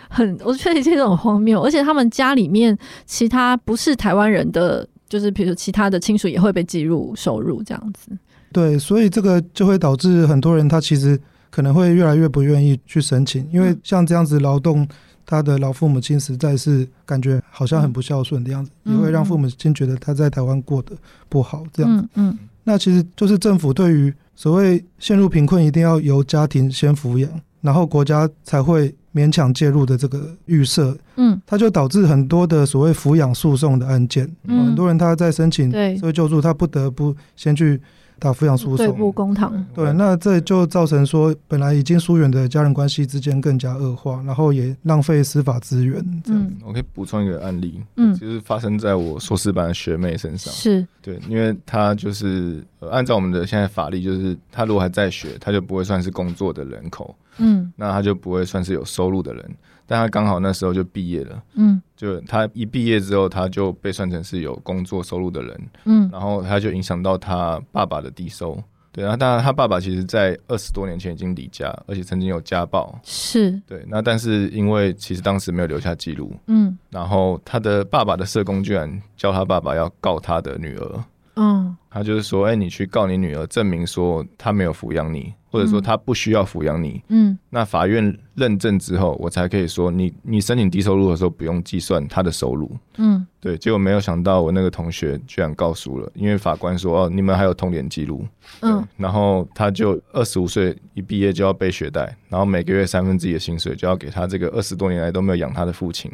[0.08, 8.10] 很，我觉得一切都很荒谬，而且他们家里面其他不是台湾人的，就是比如说其他的亲属也会被计入收入这样子。
[8.52, 11.18] 对，所以这个就会导致很多人他其实
[11.50, 14.86] 可能会越来越不愿意去申请，因为像这样子劳动，
[15.26, 20.96] 他的老父母亲实在是感觉好像很不孝顺的样子，嗯、也会让父母亲觉得他在台湾过得
[21.28, 22.38] 不好这样嗯。
[22.62, 27.28] 那其实就是政府对于所谓陷入贫困一定要由家庭先抚养，
[27.64, 28.94] 然后国家才会。
[29.14, 37.80] 勉强介入的这个预设，嗯，它就导致很多的所谓抚养诉讼的案件，嗯，很多人他在申请社会救助，他不得不先去
[38.18, 39.64] 打抚养诉讼，对簿公堂。
[39.74, 46.00] 对，那这就造成说，本来已经疏远的家人关系之间更加恶化，然后也浪费司法资源。
[46.26, 50.52] 嗯，我可以补充一个案例，嗯，就是发生在我硕士班的学妹身上。
[50.52, 57.14] 是，对，因为她就是、呃、按照我们的现在法律，就是她如果还在学，她就不会算是工作的人口。
[57.38, 59.50] 嗯，那她就不会算是有收入的人。
[59.86, 68.58] 但他刚好那时候就毕业了，嗯，就他一毕业之后，他就被算成是有工作收入的人，嗯，然后他就影响到他爸爸的低收，
[68.92, 73.50] 对，那当然他爸爸其实在二十多年前已经离家，而且曾经有家暴，是。
[73.66, 81.04] 对，那但是因为其实当时没有留下记录，嗯，然后他的爸爸的社工居然叫他爸爸要告他的女儿，
[81.36, 85.32] 嗯，他就是说，哎、欸，你去告你女儿，证明说他没有抚养你。
[85.54, 93.56] 或者说他不需要抚养你，嗯，那法院认证之后，我才可以说你你申请低收入的时候不用计算他的收入，嗯，对。
[93.56, 98.26] 结果没有想到我那个同学居然告诉了，因为法官说哦，你们还有通联记录，
[98.62, 106.10] 嗯，然后他就二十五岁一毕业就要背学贷，然后每个月三分之一的薪水就要给他这个二十多年来都没有养他的父亲。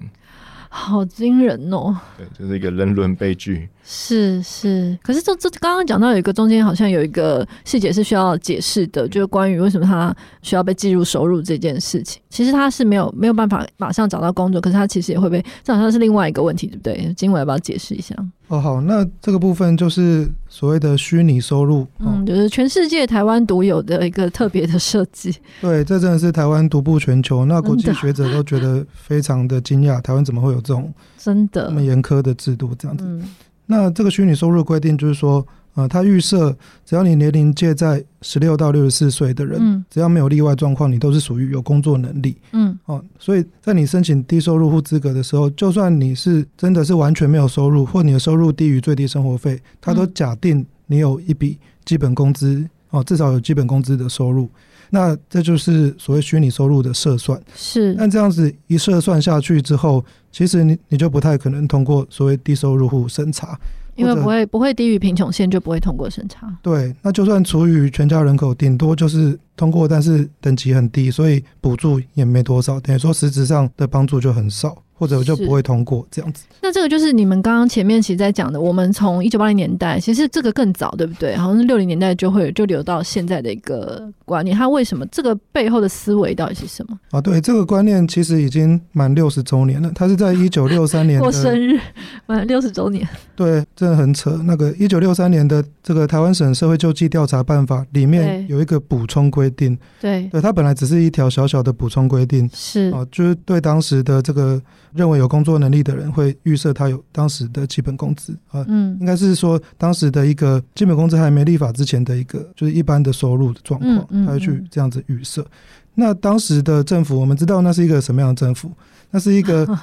[0.68, 1.96] 好惊人哦！
[2.18, 3.68] 对，就是一个人伦悲剧。
[3.82, 12.22] 是是，可是这这刚刚讲到有一个中间好像有一个细节是需要解释的，就是关于为什么他需要被计入收入这件事情。
[12.28, 17.14] 其实他是没有没有办法马上找到工作，可是他其实也会被，这好像是另外一个问题，对不对？
[17.14, 18.14] 经纬要不要解释一下？
[18.46, 25.34] 哦，好，那这个部分就是所谓的虚拟收入，嗯，就是全世界台湾独有的一个特别的设计。
[25.60, 27.44] 对，这真的是台湾独步全球。
[27.44, 33.04] 那国际学者都觉得非常的惊讶，台湾怎么会有这种真的那么严苛的制度这样子？
[33.06, 33.22] 嗯，
[33.70, 35.46] 那这个虚拟收入规定就是说。
[35.74, 36.50] 呃，他预设
[36.84, 54.50] 只要你年龄介在十六到六十四岁的人，嗯，只要没有例外状况，你都是属于有工作能力，嗯，哦，所以在你申请低收入户资格的时候，就算你是真的是完全没有收入，或你的收入低于最低生活费，他都假定你有一笔基本工资，哦，至少有基本工资的收入，
[54.90, 57.94] 那这就是所谓虚拟收入的设算，是。
[57.94, 63.58] 那这样子一设算下去之后，其实你你就不太可能通过所谓低收入户审查。
[63.96, 66.50] 因为不会不会低于贫穷线就不会通过审查。
[66.62, 74.82] 对，那就算除以全家人口，顶多就是通过，但是等级很低，所以补助也没多少，等于说实质上的帮助就很少。
[75.00, 76.44] 或者就不会通过这样子。
[76.60, 81.34] 那这个就是你们刚刚前面其实在讲的，我们从一九八零年代，其实这个更早，对不对？
[81.34, 84.54] 好像是六零年代就会就留到现在的一个观念。
[84.54, 86.98] 它为什么这个背后的思维到底是什么？
[87.12, 89.90] 啊，对，这个观念其实已经满六十周年了。
[89.94, 91.80] 它是在 一九六三年过生日，
[92.26, 93.08] 满六十周年。
[93.34, 94.38] 对，真的很扯。
[94.44, 99.78] 那个一九六三年的这个台湾省社会救济调查办法里面有一个补充规定。
[99.98, 104.60] 对，对，它本来只是一条小小的补充规定，是啊，就是对当时的这个。
[104.92, 115.46] 认为有工作能力的人会预设他有当时的基本工资啊，嗯，应该是说当时的一个基本工资还没立法之前的一个就是一般的收入的状况，他会去这样子预设。
[115.94, 118.70] 那当时的政府，我们知道那是一个什么样的政府？
[119.10, 119.66] 那是一个。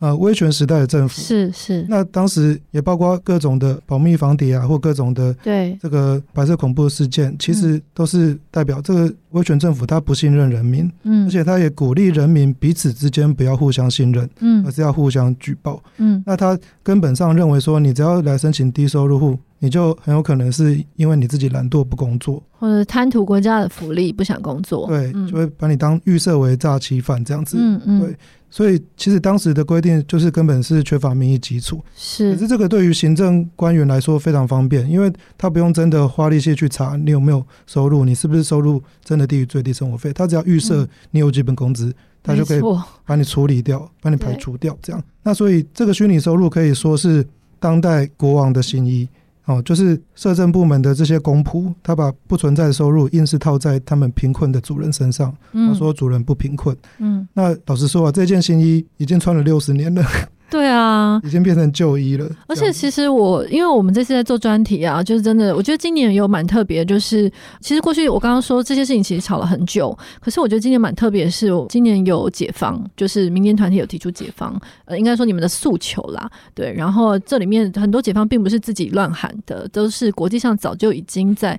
[0.00, 5.78] 呃，威权时代的政府是是，那当时也包括各种的保密防谍啊，或各种的对。
[5.80, 28.16] 这个白色恐怖的事件，其实都是代表这个威权政府他不信任人民，嗯，而且他也鼓励人民彼此之间不要互相信任，嗯，而是要互相举报，嗯，那他根本上认为说，你只要来申请低收入户，你就很有可能是因为你自己懒惰不工作，或者贪图国家的福利不想工作，对，就会把你当预设为诈欺犯这样子，嗯嗯，对。
[28.52, 31.80] 所以，其实当时的规定就是根本是缺乏民意基础。
[31.94, 41.94] 是，可是这个对于行政官员来说非常方便，因为他不用真的花力气去查你有没有收入，你是不是收入真的低于最低生活费，他只要预设你有基本工资，嗯、
[42.24, 42.60] 他就可以
[43.06, 44.76] 把你处理掉，把你排除掉。
[44.82, 47.24] 这样，那所以这个虚拟收入可以说是
[47.60, 49.08] 当代国王的新衣。
[49.50, 56.76] 哦，就是社政部门的这些公仆，他把不存在的收入硬是套在他们贫困的主人身上，他说主人不贫困。
[56.98, 60.02] 嗯，那老实说啊，这件新衣已经穿了六十年了。
[60.50, 62.28] 对啊，已经变成旧衣了。
[62.48, 81.58] 而且其实我，因为我们这次在做专题啊，就是真的，我觉得今年有蛮特别，就是其实过去我刚刚说这些事情其实吵了很久，可是我觉得今年蛮特别，是今年有解放，就是民间团体有提出解放，呃，应该说你们的诉求啦，对，然后这里面很多解放并不是自己乱喊的，都是国际上早就已经在。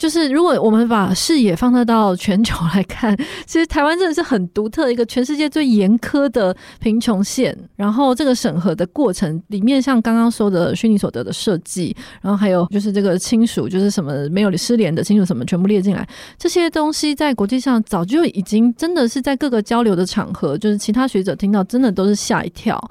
[0.00, 7.54] 就是如果我们把视野放大到全球来看， 其实台湾真的是很独特一个全世界最严苛的贫穷线。
[7.76, 16.08] 然后这个审核的过程里面，像刚刚说的虚拟所得的设计，然后还有就是这个亲属，就是什么没有失联的亲属什么全部列进来，
[16.38, 22.82] 这些东西在国际上早就已经真的是在各个交流的场合，就是其他学者听到真的都是吓一跳。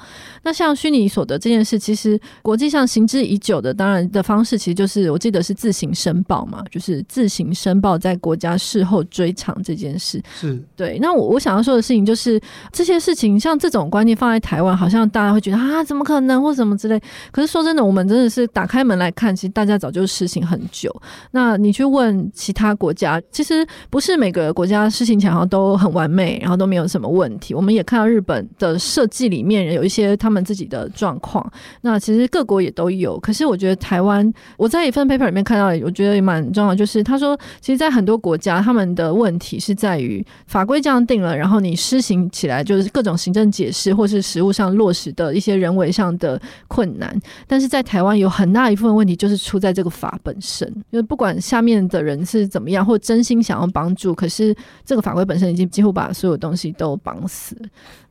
[0.44, 6.99] 那像虚拟所得这件事，其实国际上行之已久的，当然的方式其实就是我记得是自行申报嘛，就是。
[7.08, 10.98] 自行申报在国家事后追偿这件事是对。
[11.00, 12.40] 那我我想要说的事情就是
[12.72, 17.02] 这些事情，像这种观念放在台湾，好像大家会觉得啊，怎么可能或什么之类。
[17.32, 20.94] 可是说真的，我们真的是打开门来看，其实大家早就实行很久。
[21.32, 27.54] 那你去问其他国家，其实不是每个国家事情起来好像都很完美，然后都没有什么问题。
[27.54, 31.50] 我们也看到日本的设计里面有一些他们自己的状况。
[31.82, 33.20] 那其实各国也都有。
[33.20, 36.89] 可是我觉得台湾，我在一份 paper 里面看到，我觉得也蛮重要，就是。
[36.90, 47.16] 是他说，其实，在很多国家，他们的问题是在于法规这样定了，然后你施行起来就是各种行政解释，或是实务上落实的一些人为上的困难。
[47.46, 57.56] 但是在台湾，有很大一部分问题就是出在这个法本身，因为不管下面的人是怎么样，或真心想要帮助，可是这个法规本身已经几乎把所有东西都绑死。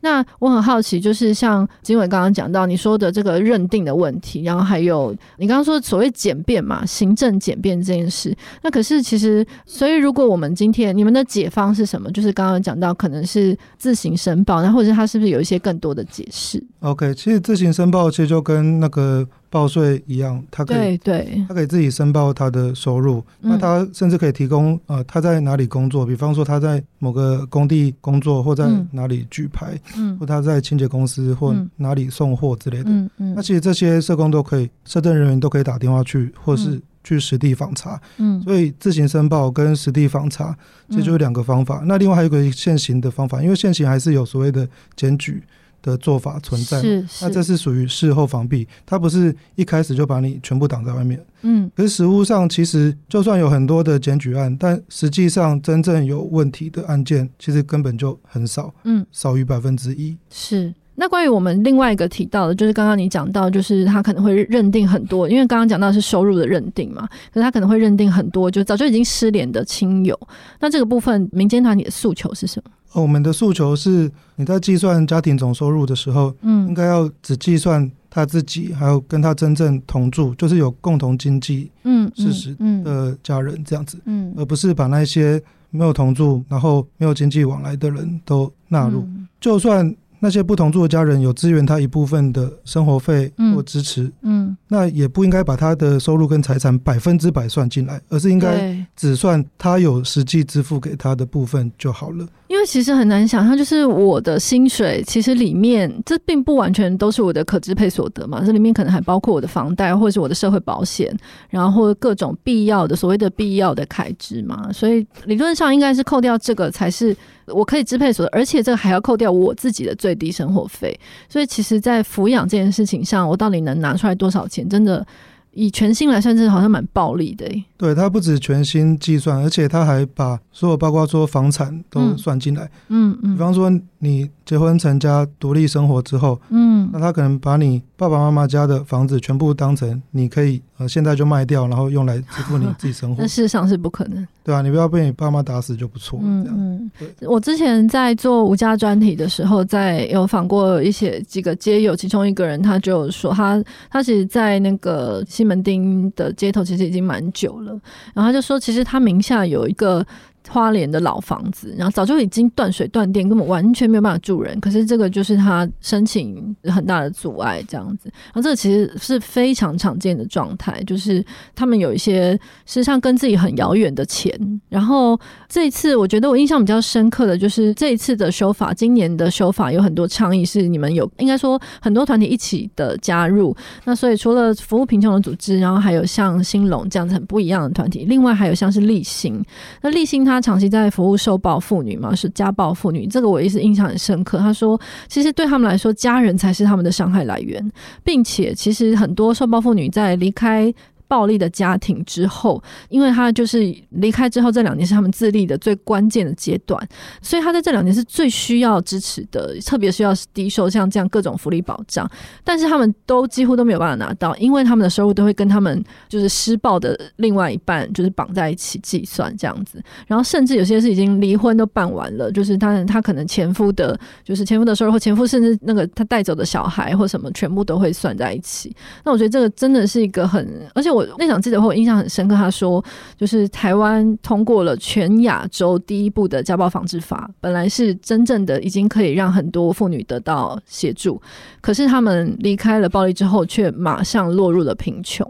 [0.00, 8.32] 那我很好奇，就是像经纬刚刚讲到你说的这个认定的问题，然后还有你刚刚说所谓简便嘛，行政简便这件事，
[8.68, 12.10] 那可是其实，所以如果我们今天你们的解方是什么？
[12.12, 19.26] 就是刚刚讲到可能是自行申报，那或者是他是不是有一些更多的解释？OK，其实自行申报其实就跟那个。
[19.50, 23.24] 报税一样，他可以，对对，他可以自己申报他的收入。
[23.40, 32.90] 嗯、那他甚至可以提供，呃，他在哪里工作，比方说他在某个工地工作，或在哪里举牌，嗯，或他在清洁公司或哪里送货之类的。
[32.90, 33.34] 嗯嗯。
[33.34, 37.98] 那其实这些社工都可以，社政人员都可以打电话去，或是去实地访查。
[38.18, 38.42] 嗯。
[38.42, 40.54] 所以自行申报跟实地访查，
[40.90, 41.82] 其实就是两个方法。
[41.86, 45.42] 那另外还有一个现行的方法，因为现行还是有所谓的检举。
[45.82, 51.24] 的做法存在，是是，那这是属于事后防避，它不是一开始就把你全部挡在外面。
[51.42, 60.16] 嗯，可是实务上，其实就算有很多的检举案，但实际上真正有问题的案件，其实根本就很少，嗯，少于百分之一。
[60.30, 60.74] 是。
[61.00, 70.18] 那关于我们另外一个提到的，就是刚刚你讲到，就是他可能会认定很多，因为刚刚讲到是收入的认定嘛，可是他可能会认定很多，就早就已经失联的亲友。
[70.58, 72.72] 那这个部分，民间团体的诉求是什么？
[72.92, 89.94] 我们的诉求是，你在计算家庭总收入的时候，嗯，应该要只计算他自己，还有跟他真正同住，就是有共同经济嗯事实的家人这样子，嗯，而不是把那些没有同住，然后没有经济往来的人都纳入，嗯、就算。
[90.20, 102.26] 那些不同住的家人有支援他一部分的生活费或支持，嗯，嗯，那也不应该把他的收入跟财产百分之百算进来，而是应该只算他有实际支付给他的部分就好了。
[102.48, 111.16] 因为其实很难想象，就是我的薪水其实里面这并不完全都是我的可支配所得嘛，这里面可能还包括我的房贷或者是我的社会保险，
[111.50, 117.16] 然后各种必要的所谓的必要的开支嘛，所以理论上应该是扣掉这个才是。
[117.50, 120.94] 我可以支配所得，而且这个还要扣掉我自己的最低生活费，
[121.30, 124.68] 所以其实，在抚养这件事情上，我到底能拿出来多少钱？
[124.68, 125.06] 真的
[125.52, 127.46] 以全新来算，真的好像蛮暴利的。
[127.76, 132.68] 对，他不止全新计算，而且他还把所有包括说房产都算进来。
[132.88, 133.70] 嗯嗯，比方说
[134.00, 143.16] 你结婚成家独立生活之后，嗯，那他可能把你爸爸妈妈家的房子全部当成你可以呃现在就卖掉，然后用来支付你自己生活。
[143.22, 144.26] 那事实上是不可能。
[144.42, 146.18] 对啊，你不要被你爸妈打死就不错。
[146.22, 147.28] 嗯嗯，对。
[147.28, 157.72] 我之前在做无家专题的时候，在有访过一些几个街友，其中一个人他就说他他其实，在那个西门町的街头，其实已经蛮久了。
[158.14, 160.06] 然后他就说，其实他名下有一个。
[160.48, 164.58] 花莲的老房子，然后早就已经断水断电，根本完全没有办法住人。
[164.60, 168.10] 可是这个就是他申请很大的阻碍，这样子。
[168.26, 171.22] 然后这个其实是非常常见的状态，就是
[171.54, 172.32] 他们有一些
[172.64, 174.34] 实际上跟自己很遥远的钱。
[174.70, 175.18] 然后
[175.48, 183.54] 这一次，我觉得我印象比较深刻的就是这一次的修法，今年的修法有很多倡议是你们有应该说很多团体一起的加入。
[183.84, 189.44] 那所以除了服务贫穷的组织，然后还有像兴隆这样子很不一样的团体，另外还有像是励馨。
[189.82, 190.37] 那励馨他。
[190.38, 194.38] 他长期在服务受暴妇女嘛，是家暴妇女，这个我一直印象很深刻。
[194.38, 197.72] 他说，其实对他们来说，家人才是他们的伤害来源，
[198.04, 200.72] 并且其实很多受暴妇女在离开
[201.08, 206.80] 暴力的家庭之后，因为他就是离开之后这两年是他们自立的最关键的阶段，
[207.20, 212.08] 所以他在这两年是最需要支持的，特别需要低收像这样各种福利保障，
[212.44, 228.74] 但是他们都几乎都没有办法拿到，因为他们的收入都会跟他们就是施暴的另外一半就是绑在一起计算这样子，然后甚至有些是已经离婚都办完了，就是他他可能前夫的，就是前夫的收入或前夫甚至那个他带走的小孩或什么全部都会算在一起。
[229.04, 232.84] 那我觉得这个真的是一个很，而且我那场记者会我印象很深刻，他说
[233.16, 241.20] 就是台湾通过了全亚洲第一部的家暴防治法，本来是真正的已经可以让很多妇女得到协助，
[241.60, 245.26] 可是他们离开了暴力之后，却马上落入了贫穷。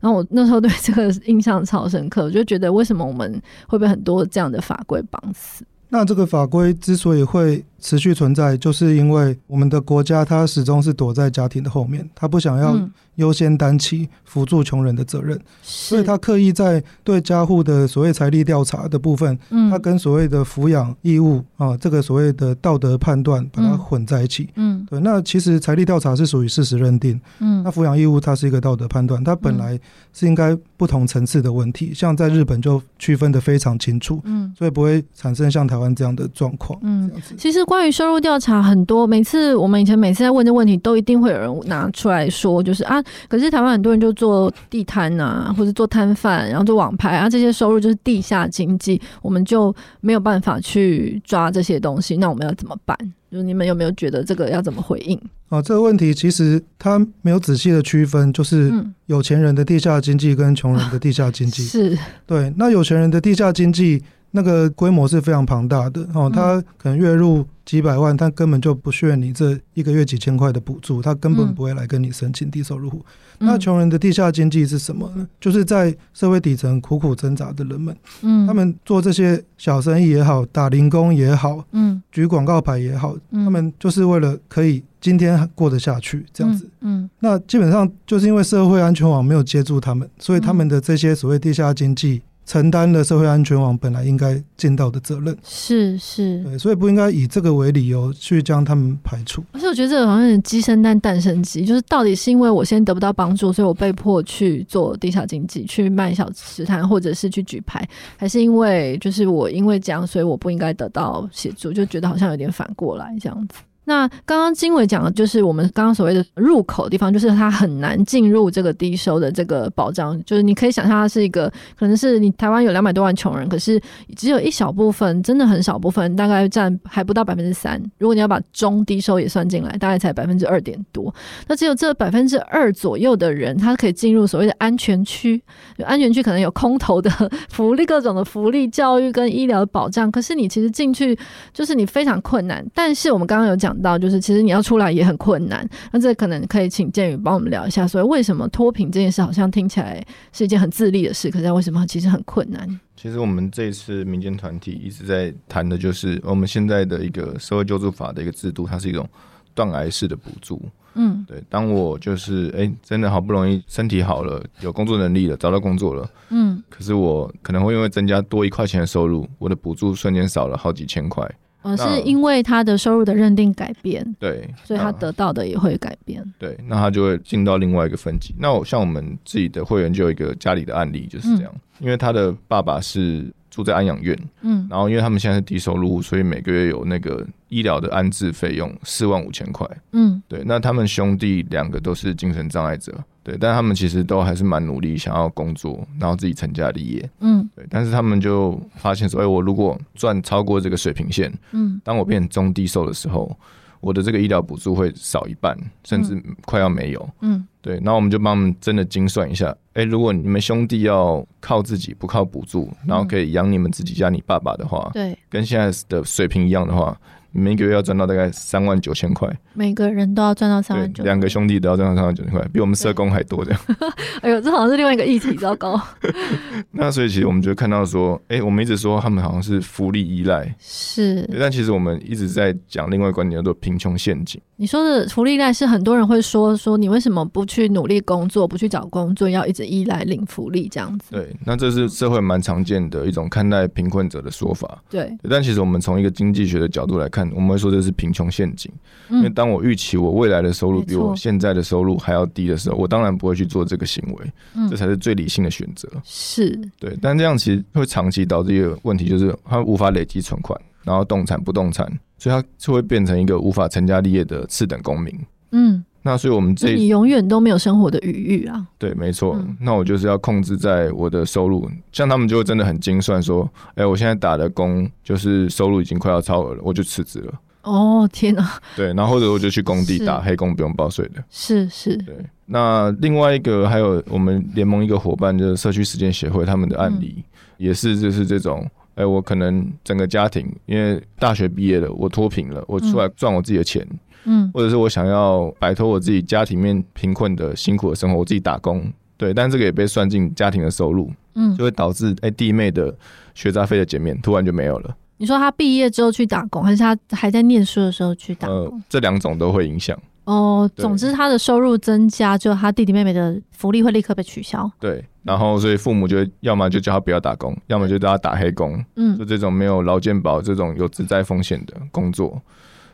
[0.00, 5.64] 然后我那时候对这个印象超深刻，我就觉得为什么我们会被很多这样的法规绑死？
[5.88, 12.78] 那这个法规之所以会持续存在，就是因为我们的国家它始终是躲在家庭的后面，他不想要
[13.16, 19.38] 优先担起扶助穷人的责任，所以他刻意在对家户的所谓财力调查的部分，
[19.70, 24.48] 他跟所谓的抚养义务啊，这个所谓的道德判断把它混在一起。
[24.56, 25.00] 嗯，对。
[25.00, 29.78] 那其实财力调查是属于事实认定，嗯，那抚养义务它是一个道德判断，它本来
[30.12, 36.78] 是应该不同层次的问题，像在日本就区分的非常清楚，嗯，所以不会产生像台湾这样的状况。
[36.82, 37.60] 嗯，其实。
[37.70, 52.98] 关于收入调查，很多每次我们以前每次在问这问题，都一定会有人拿出来说，就是啊，可是台湾很多人就做地摊啊，或者做摊贩，然后做网拍啊，这些收入就是地下经济，我们就没有办法去抓这些东西，那我们要怎么办？
[53.30, 55.16] 就你们有没有觉得这个要怎么回应？
[55.48, 58.72] 啊，这个问题其实他没有仔细的区分，就是
[59.06, 61.96] 有钱人的地下经济跟穷人的地下经济， 是
[62.26, 62.52] 对。
[62.56, 64.02] 那有钱人的地下经济。
[64.32, 73.04] 那个规模是非常庞大的哦，他可能月入几百万，他根本就不需要你这一个月几千块的补助，他根本不会来跟你申请低收入户。
[73.38, 75.26] 那穷人的地下经济是什么呢？
[75.40, 92.20] 就是在社会底层苦苦挣扎的人们，嗯，他们做这些小生意也好，打零工也好，嗯，举广告牌也好，他们就是为了可以今天过得下去这样子，嗯，那基本上就是因为社会安全网没有接住他们，所以他们的这些所谓地下经济。
[92.50, 99.40] 承担了社会安全网本来应该尽到的责任，是是，对，所以不应该以这个为理由去将他们排除。
[99.52, 113.58] 而且我觉得这个好像是鸡生蛋，蛋生鸡，就是到底是因为我先得不到帮助，所以我被迫去做地下经济，去卖小吃摊，或者是去举牌，还是因为就是我因为这样，所以我不应该得到协助，就觉得好像有点反过来这样子。
[113.90, 120.16] 那刚刚经纬讲的就是我们刚刚所谓的入口的地方，就是它很难进入这个低收的这个保障。
[120.24, 123.80] 就是你可以想象，它是一个可能是你台湾有两百多万穷人，可是
[124.16, 127.82] 只有一小部分，真的很少部分，大概占还不到百分之三。
[127.98, 131.12] 如果你要把中低收也算进来，大概才百分之二点多。
[131.48, 135.42] 那只有这百分之二左右的人，他可以进入所谓的安全区。
[135.84, 137.10] 安全区可能有空投的
[137.48, 141.18] 福利、各种的福利、教育跟医疗保障，可是你其实进去
[141.52, 142.64] 就是你非常困难。
[142.72, 143.76] 但是我们刚刚有讲。
[143.80, 145.68] 到就是，其实你要出来也很困难。
[145.92, 152.80] 那这可能可以请建宇帮我们聊一下，所以为什么脱贫这件事好像听起来是一件很自立的事，可是为什么其实很困难？
[152.96, 159.08] 其实我们这一次民间团体一直在谈的就是我们现在的一个社会救助法的一个制度，它是一种
[159.54, 160.60] 断崖式的补助。
[160.94, 161.42] 嗯，对。
[161.48, 171.24] 当我就是哎、欸，真的好不容易身体好了，有工作能力了，找到工作了，嗯，可是我可能会因为增加多一块钱的收入，我的补助瞬间少了好几千块。
[171.62, 176.24] 而、哦、是因为他的收入的认定改变，对，所以他得到的也会改变。
[176.38, 178.34] 对，那他就会进到另外一个分级。
[178.38, 190.42] 那我像我们自己的会员就有一个家里的案例就是这样，嗯、因为他的爸爸是住在安养院，嗯，然后因为他们现在是低收入，所以每个月有那个医疗的安置费用四万五千块，嗯，对。
[190.46, 192.92] 那他们兄弟两个都是精神障碍者。
[193.30, 197.10] 对，但他们其实都还是蛮努力，想要工作，然后自己成家立业。
[197.20, 197.64] 嗯，对。
[197.70, 203.36] 但是他们就发现说，哎，我如果赚超过这个水平线，嗯，当我变中低收的时候，
[203.80, 207.08] 我的这个医疗补助会少一半，甚至快要没有。
[207.20, 207.76] 嗯，对。
[207.76, 216.98] 然后我们就帮他们真的精算一下，哎，如果你们兄弟要靠自己，不靠补助，然后可以养你们自己家你爸爸的话，对，跟现在的水平一样的话。
[217.32, 223.60] 每个月要赚到大概三万九千块，每个人都要赚到三万九，两个兄弟都要赚到三万九千块，比我们社工还多这样。
[224.22, 225.80] 哎呦，这好像是另外一个议题，糟糕。
[226.72, 234.40] 那所以其实我们就看到说，哎、欸，我们一直说他们好像是福利依赖，是，但其实我们一直在讲另外一个观点叫做贫穷陷阱。
[234.56, 241.12] 你说的福利依赖是很多人会说说，你为什么不去努力工作，不去找工作，要一直依赖领福利这样子？
[241.12, 244.82] 对，那这是社会蛮常见的一种看待贫困者的说法。
[244.90, 247.19] 对，但其实我们从一个经济学的角度来看。
[247.24, 248.70] 看，我们会说这是贫穷陷阱。
[249.08, 254.32] 嗯、因为当我预期我未来的收入比我现在的收入还要低的时候，我当然不会去做这个行为。
[254.54, 255.88] 嗯，这才是最理性的选择。
[256.04, 261.86] 是对，但这样其实会长期导致一个问题，就是他无法累积存款，然后动产不动产，
[262.18, 265.14] 所以他就会变成一个无法成家立业的次等公民。
[265.52, 265.84] 嗯。
[266.02, 268.66] 那所以，我们这你永远都没有生活的余裕啊。
[268.78, 269.36] 对，没错。
[269.38, 277.34] 嗯、那我就是要控制在我的收入，像他们就会真的很精算，说，哎、欸，我现在打的工就是收入已经快要超额了，我就辞职了。
[277.62, 278.58] 哦，天哪！
[278.74, 281.22] 对，然后或者我就去工地打黑工，不用报税的。
[281.28, 281.94] 是是。
[281.98, 282.16] 对。
[282.46, 287.24] 那另外一个还有我们联盟一个伙伴，就是社区实践协会，他们的案例、嗯、
[287.58, 288.66] 也是就是这种，
[289.00, 293.82] 哎、欸，我可能整个家庭因为大学毕业了，我脱贫了，我出来赚我自己的钱。
[293.90, 298.84] 嗯嗯，或者是我想要摆脱我自己家庭面贫困的辛苦的生活，我自己打工，
[299.16, 302.94] 对，但这个也被算进家庭的收入，嗯，就会导致哎、欸、弟妹的
[303.34, 304.94] 学杂费的减免突然就没有了。
[305.16, 308.56] 你说他毕业之后去打工，还是他还在念书的时候去打工？
[308.56, 309.98] 呃，这两种都会影响。
[310.24, 314.70] 哦，总之他的收入增加，就他弟弟妹妹的福利会立刻被取消。
[314.78, 322.40] 对，然后所以父母就要么就叫他不要打工，要么就叫他打黑工，嗯，就这种没有劳健保这种有职灾风险的工作。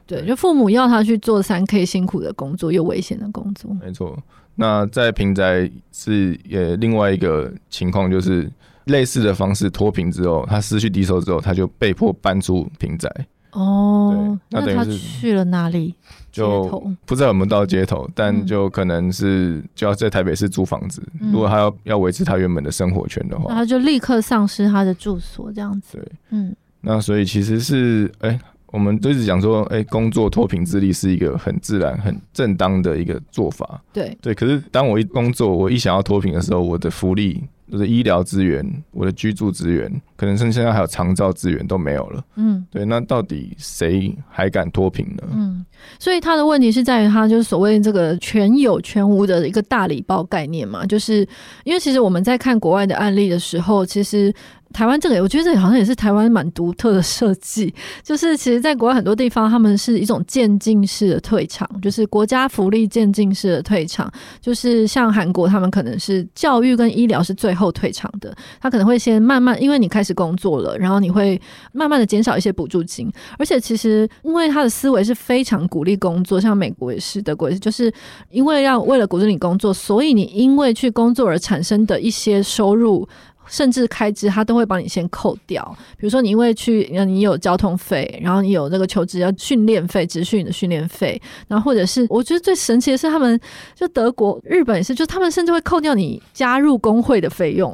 [0.06, 3.72] 对，就父母要他去做三 K 辛苦的工作，又危险的工作。
[3.80, 4.16] 没错，
[4.54, 8.50] 那在平宅是也另外一个情况，就是
[8.84, 13.10] 类似的方式脱贫之后，他失去低收之后，他就被迫搬出平宅。
[13.50, 15.94] 哦，那等于是去了哪里？
[16.37, 21.03] 就不知道有没有到街头，但就可能是就要在台北市租房子。
[21.20, 25.99] 嗯、如果他要要维持他原本的生活圈的话，那他就立刻丧失他的住所，这样子。
[25.99, 28.30] 对，嗯，那所以其实是哎。
[28.30, 28.41] 欸
[28.72, 33.80] 我们就一直讲说，哎、欸，工作脱贫自立是一个很自然、很正当的一个做法。
[33.91, 42.24] 对对，可是当我一工作，我一想要脱贫的时候，我的福利、我的医疗资源、我的居住资源，可能甚至现在还有长照资源都没有了。
[42.36, 45.22] 嗯，对，那到底谁还敢脱贫呢？
[45.32, 45.64] 嗯，
[45.98, 51.26] 所以他的问题是在于，他就是所谓这个全有全无的一个大礼包概念嘛，就是
[51.64, 54.32] 因为其实我们在看国外的案例的时候，其实。
[54.72, 64.10] 台湾这个，我觉得这好像也是台湾蛮独特的设计，就是其实，在国外很多地方，他们是一种渐进式的退场，就是国家福利渐进式的退场，
[64.40, 71.40] 就是像韩国，他们可能是教育跟医疗是最后退场的，他可能会先慢慢，因为你开始工作了，然后你会
[71.72, 77.90] 慢慢的减少一些补助金，而且其实因为他的思维是非常鼓励工作，像美国也是，德国也，就是
[78.30, 83.08] 因为要为了鼓励你工作，所以你因为去工作而产生的一些收入。
[83.49, 93.38] 甚至开支他都会帮你先扣掉，比如说你因为去，你有交通费，然后你有这个求职要训练费，职训的训练费，然后或者是我觉得最神奇的是他们
[93.74, 97.72] 就德国、日本也是，就他们甚至会扣掉你加入工会的费用，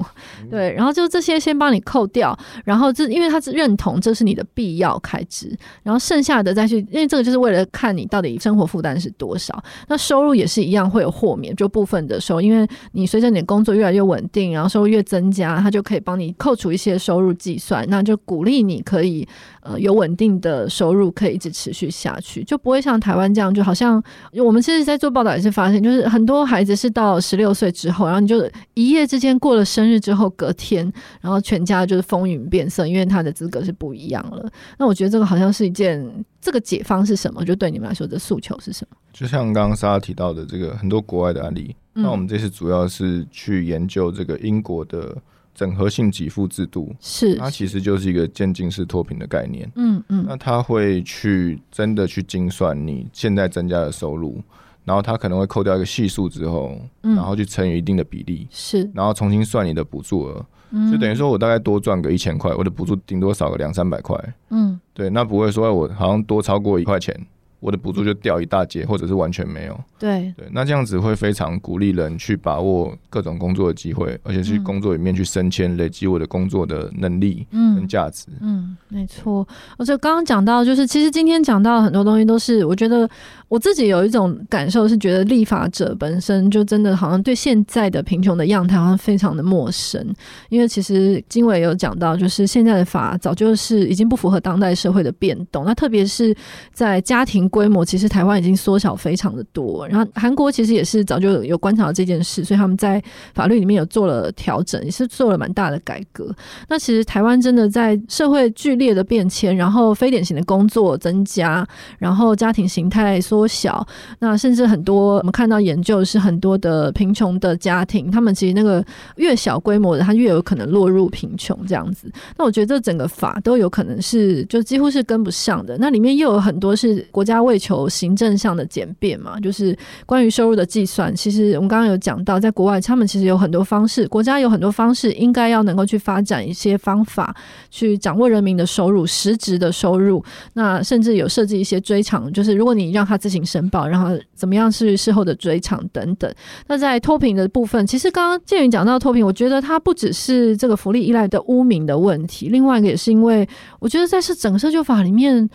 [0.50, 5.50] 对，然后就这些先帮你扣掉，然后这因为他是认同这是你的必要开支，
[5.82, 15.61] 然后剩下的再去，因为这个就是为了看你到底生活负担是多少，那收入也是一样会有豁免，就部分的时候，因为你随着你的工作越来越稳定，然后收入越增加。
[15.62, 19.26] 他就可以帮你扣除一些收入计算，那就鼓励你可以
[19.62, 24.02] 呃有稳定的收入，可以一直持续下去，就不会像台湾这样，就好像
[24.32, 28.44] 我们其实，在做报道也是发现，就是很多孩子是到十六岁之后，然后你就
[28.74, 30.90] 一夜之间过了生日之后，隔天，
[31.20, 34.50] 然后全家就是风云变色，因为他的资格是不一样了。
[34.78, 37.44] 那我觉得这个好像是一件，这个解方是什么？
[37.44, 38.96] 就对你们来说的诉求是什么？
[39.12, 45.16] 就像刚刚莎拉提到的这个很多国外的案例，嗯、那我们这次主要是去研究这个英国的。
[45.54, 49.70] 整合性给付制度是，它其实就是一个渐进式脱贫的概念。
[49.76, 54.40] 嗯嗯，那他会去真的去精算你现在增加的收入，
[54.84, 60.44] 然后他可能会扣掉一个系数之后，然后去乘以一定的比例，是，然后重新算你的补助额，
[60.90, 64.16] 就等于说我大概多赚个一千块，我的补助顶多少个两三百块。
[64.50, 67.14] 嗯，对，那不会说我好像多超过一块钱。
[67.62, 69.80] 我的补助就掉一大截，或者是完全没有。
[69.96, 78.26] 对对，那这样子会非常鼓励人去把握各种工作的机会，而且去工作里面去升迁，嗯、累积我的工作的能力跟价值。
[78.40, 79.46] 嗯，嗯，没错。
[79.78, 83.08] 而且刚刚讲到，就是其实今天讲到很多东西，都是我觉得
[83.46, 90.04] 我自己有一种感受，是觉得立法者本身就真的好像对现在的贫穷的样态好像非常的陌生。
[90.48, 95.64] 因为其实经纬有讲到，就是现在的法早就是已经不符合当代社会的变动。
[95.64, 96.36] 那特别是
[96.72, 97.48] 在家庭。
[97.52, 103.00] 规模其实台湾已经缩小非常的多，然后韩国其实也是早就有观察到这件事，所以他们在
[103.34, 106.34] 法律里面有做了调整，也是做了蛮大的改革。
[106.66, 111.66] 那其实台湾真的在社会剧烈的变迁，然后非典型的工作增加，
[111.98, 113.86] 然后家庭形态缩小。
[114.18, 118.82] 那甚至很多我们看到研究是很多的贫穷的家庭，他们其实那个
[119.16, 122.10] 越小规模的，他越有可能落入贫穷这样子。
[122.38, 125.76] 那我觉得这整个法都有可能是就几乎是跟不上的。
[125.78, 129.76] 那里面又有很多是国家为求行政上的简便嘛，就是
[130.06, 131.14] 关于收入的计算。
[131.14, 137.34] 其实我们刚刚有讲到，在国外他们其实有很多方式，国家有很多方式，应该要能够去发展一些方法，
[137.70, 140.24] 去掌握人民的收入，实质的收入。
[140.54, 146.32] 那甚至有设计一些追偿，就是如果你让他自行申报，然后怎么样是事后的追偿等等。
[146.66, 155.48] 那在脱贫的部分，其实刚刚建宇讲到脱贫，我觉得它不只是这个福利依赖的污名的问题，另外一个也是因为我觉得在是整个社救法里面。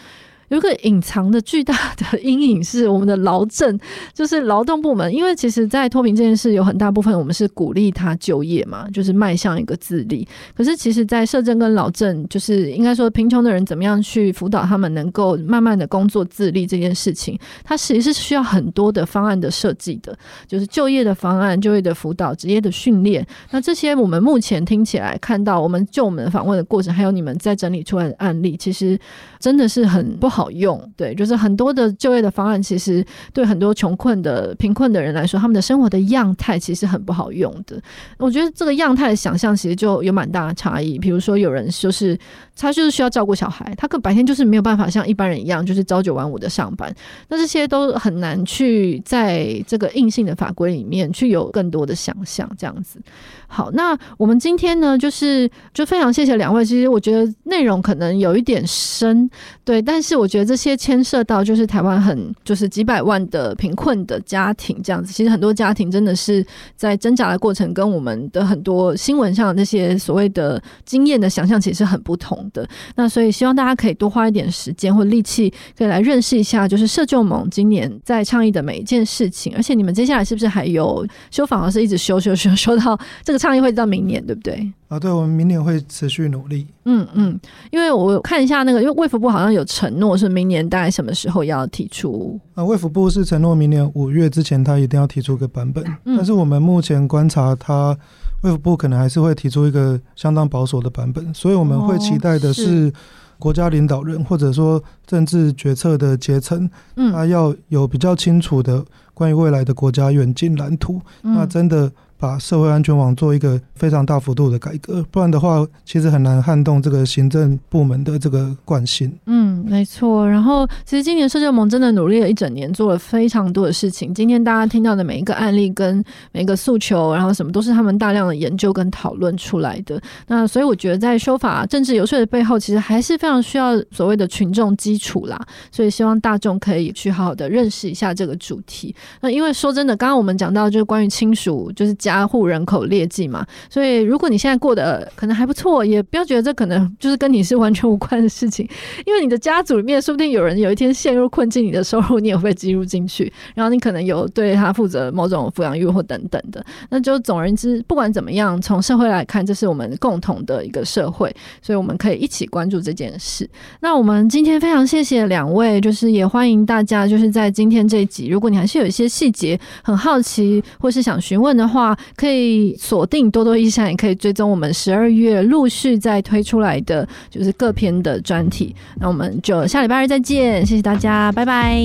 [0.49, 3.77] 有个隐藏的巨大的阴影是我们的劳政，
[4.13, 5.13] 就是劳动部门。
[5.13, 10.25] 因为其实，在脱贫这件事，有很大部分我们是鼓励他就业嘛，就是迈向一个自立。
[10.55, 20.17] 可是，其实，在社政跟劳政，就是应该说贫穷的人怎么样去辅导他们能够慢慢的工作自立这件事情，它其实是需要很多的方案的设计的，
[20.47, 23.25] 就是就业的方案、就业的辅导、职业的训练。
[23.51, 28.97] 那这些我们目前听起来看到，我们就我们访问的过程，还有你们在整理出来的案例，其实
[29.41, 30.36] 真的是很不好。
[30.38, 37.81] 好用，对，就是很多的就业的方案，其实对很多穷困的贫困的人来说，他们的生活的样态其实很不好用的。
[38.19, 40.99] 我觉得这个样态的想象其实就有蛮大的差异。
[40.99, 42.15] 比如说，有人就是
[42.55, 46.93] 他就是需要照顾小孩，他可白天就是没有办法像一般人一样，就是朝九晚五的上班。
[47.29, 52.99] 那这些都很难去在这个硬性的法规里面去有更多的想象，这样子。
[53.47, 56.63] 好，那我们今天呢，就是就非常谢谢两位。
[56.63, 59.29] 其实我觉得内容可能有一点深，
[59.63, 65.13] 对，但是我我觉得这些牵涉到就是台湾很就是几百万的贫困的家庭这样子。
[65.13, 72.67] 其实很多家庭真的是在挣扎的过程，跟我们的很多新闻上的那些所谓的经验的想象其实是很不同的。
[72.97, 79.53] 那所以希望大家可以多花一点时间或力气，可以来认识一下，就是社救盟今年在倡议的每一件事情。
[79.55, 83.38] 而且你们接下来是不是还有修房，而是一直修修修修到这个？
[83.38, 84.73] 倡议会到明年，对不对？
[84.88, 86.65] 啊，对，我们明年会持续努力。
[86.85, 87.38] 嗯嗯，
[87.71, 92.39] 因为我看一下那个，因为卫福部好像有承诺，是明年大概什么时候要提出？
[92.55, 95.83] 啊，卫福部是承诺明年五月之前，他一定要提出个版本。
[96.05, 97.97] 嗯、但是我们目前观察，他
[98.43, 102.89] 卫福部可能还是会提出一个相当保守的版本，所以我们会期待的是
[103.38, 111.01] 国家领导人、哦、或者说政治决策的阶层，嗯，他要有比较清楚的关于未来的国家远近蓝图。
[111.23, 111.91] 嗯、那真的。
[112.20, 119.11] 把社会安全网做一个非常大幅度的改革，不然的话，其实很难撼动这个行政部门的这个惯性。
[119.28, 120.28] 嗯，没错。
[120.28, 124.11] 然后，其实今年社救盟真的努力了一整年，做了非常多的事情。
[124.13, 130.01] 今天大家听到的每一个案例跟每一个诉求，然后什么都是他们大量的研究跟讨论出来的。
[130.26, 135.39] 那所以我觉得，在修法政治游说的背后，其实还是非常需要所谓的群众基础啦。
[135.72, 138.95] 所以希望大众可以去好好的认识一下这个主题。
[139.22, 141.95] 那因为说真的，刚刚我们讲到就是关于亲属，就是。
[142.12, 148.68] 家户人口列记嘛，所以如果你现在过得可能还不错，也不要觉得这可能就是跟你是完全无关的事情，
[149.05, 163.49] 因为你的家族里面说不定有人有一天陷入困境，你的收入你也会计入进去， 然后你可能有对他负责某种抚养义务或等等的，那就总而言之，不管怎么样，从社会来看，这是我们共同的一个社会，所以我们可以一起关注这件事。
[163.82, 172.03] 那我们今天非常谢谢两位，就是也欢迎大家，就是在今天这一集，如果你还是有一些细节很好奇或是想询问的话话。
[172.15, 178.75] 可以锁定多多益善，也可以追踪我们十二月陆续在推出来的就是各篇的专题。
[178.99, 181.75] 那我们就下礼拜二再见，谢谢大家，拜拜，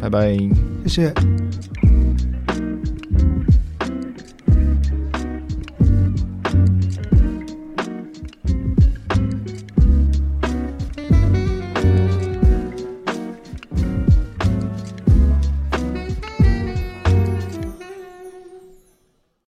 [0.00, 0.36] 拜拜，
[0.86, 1.14] 谢谢。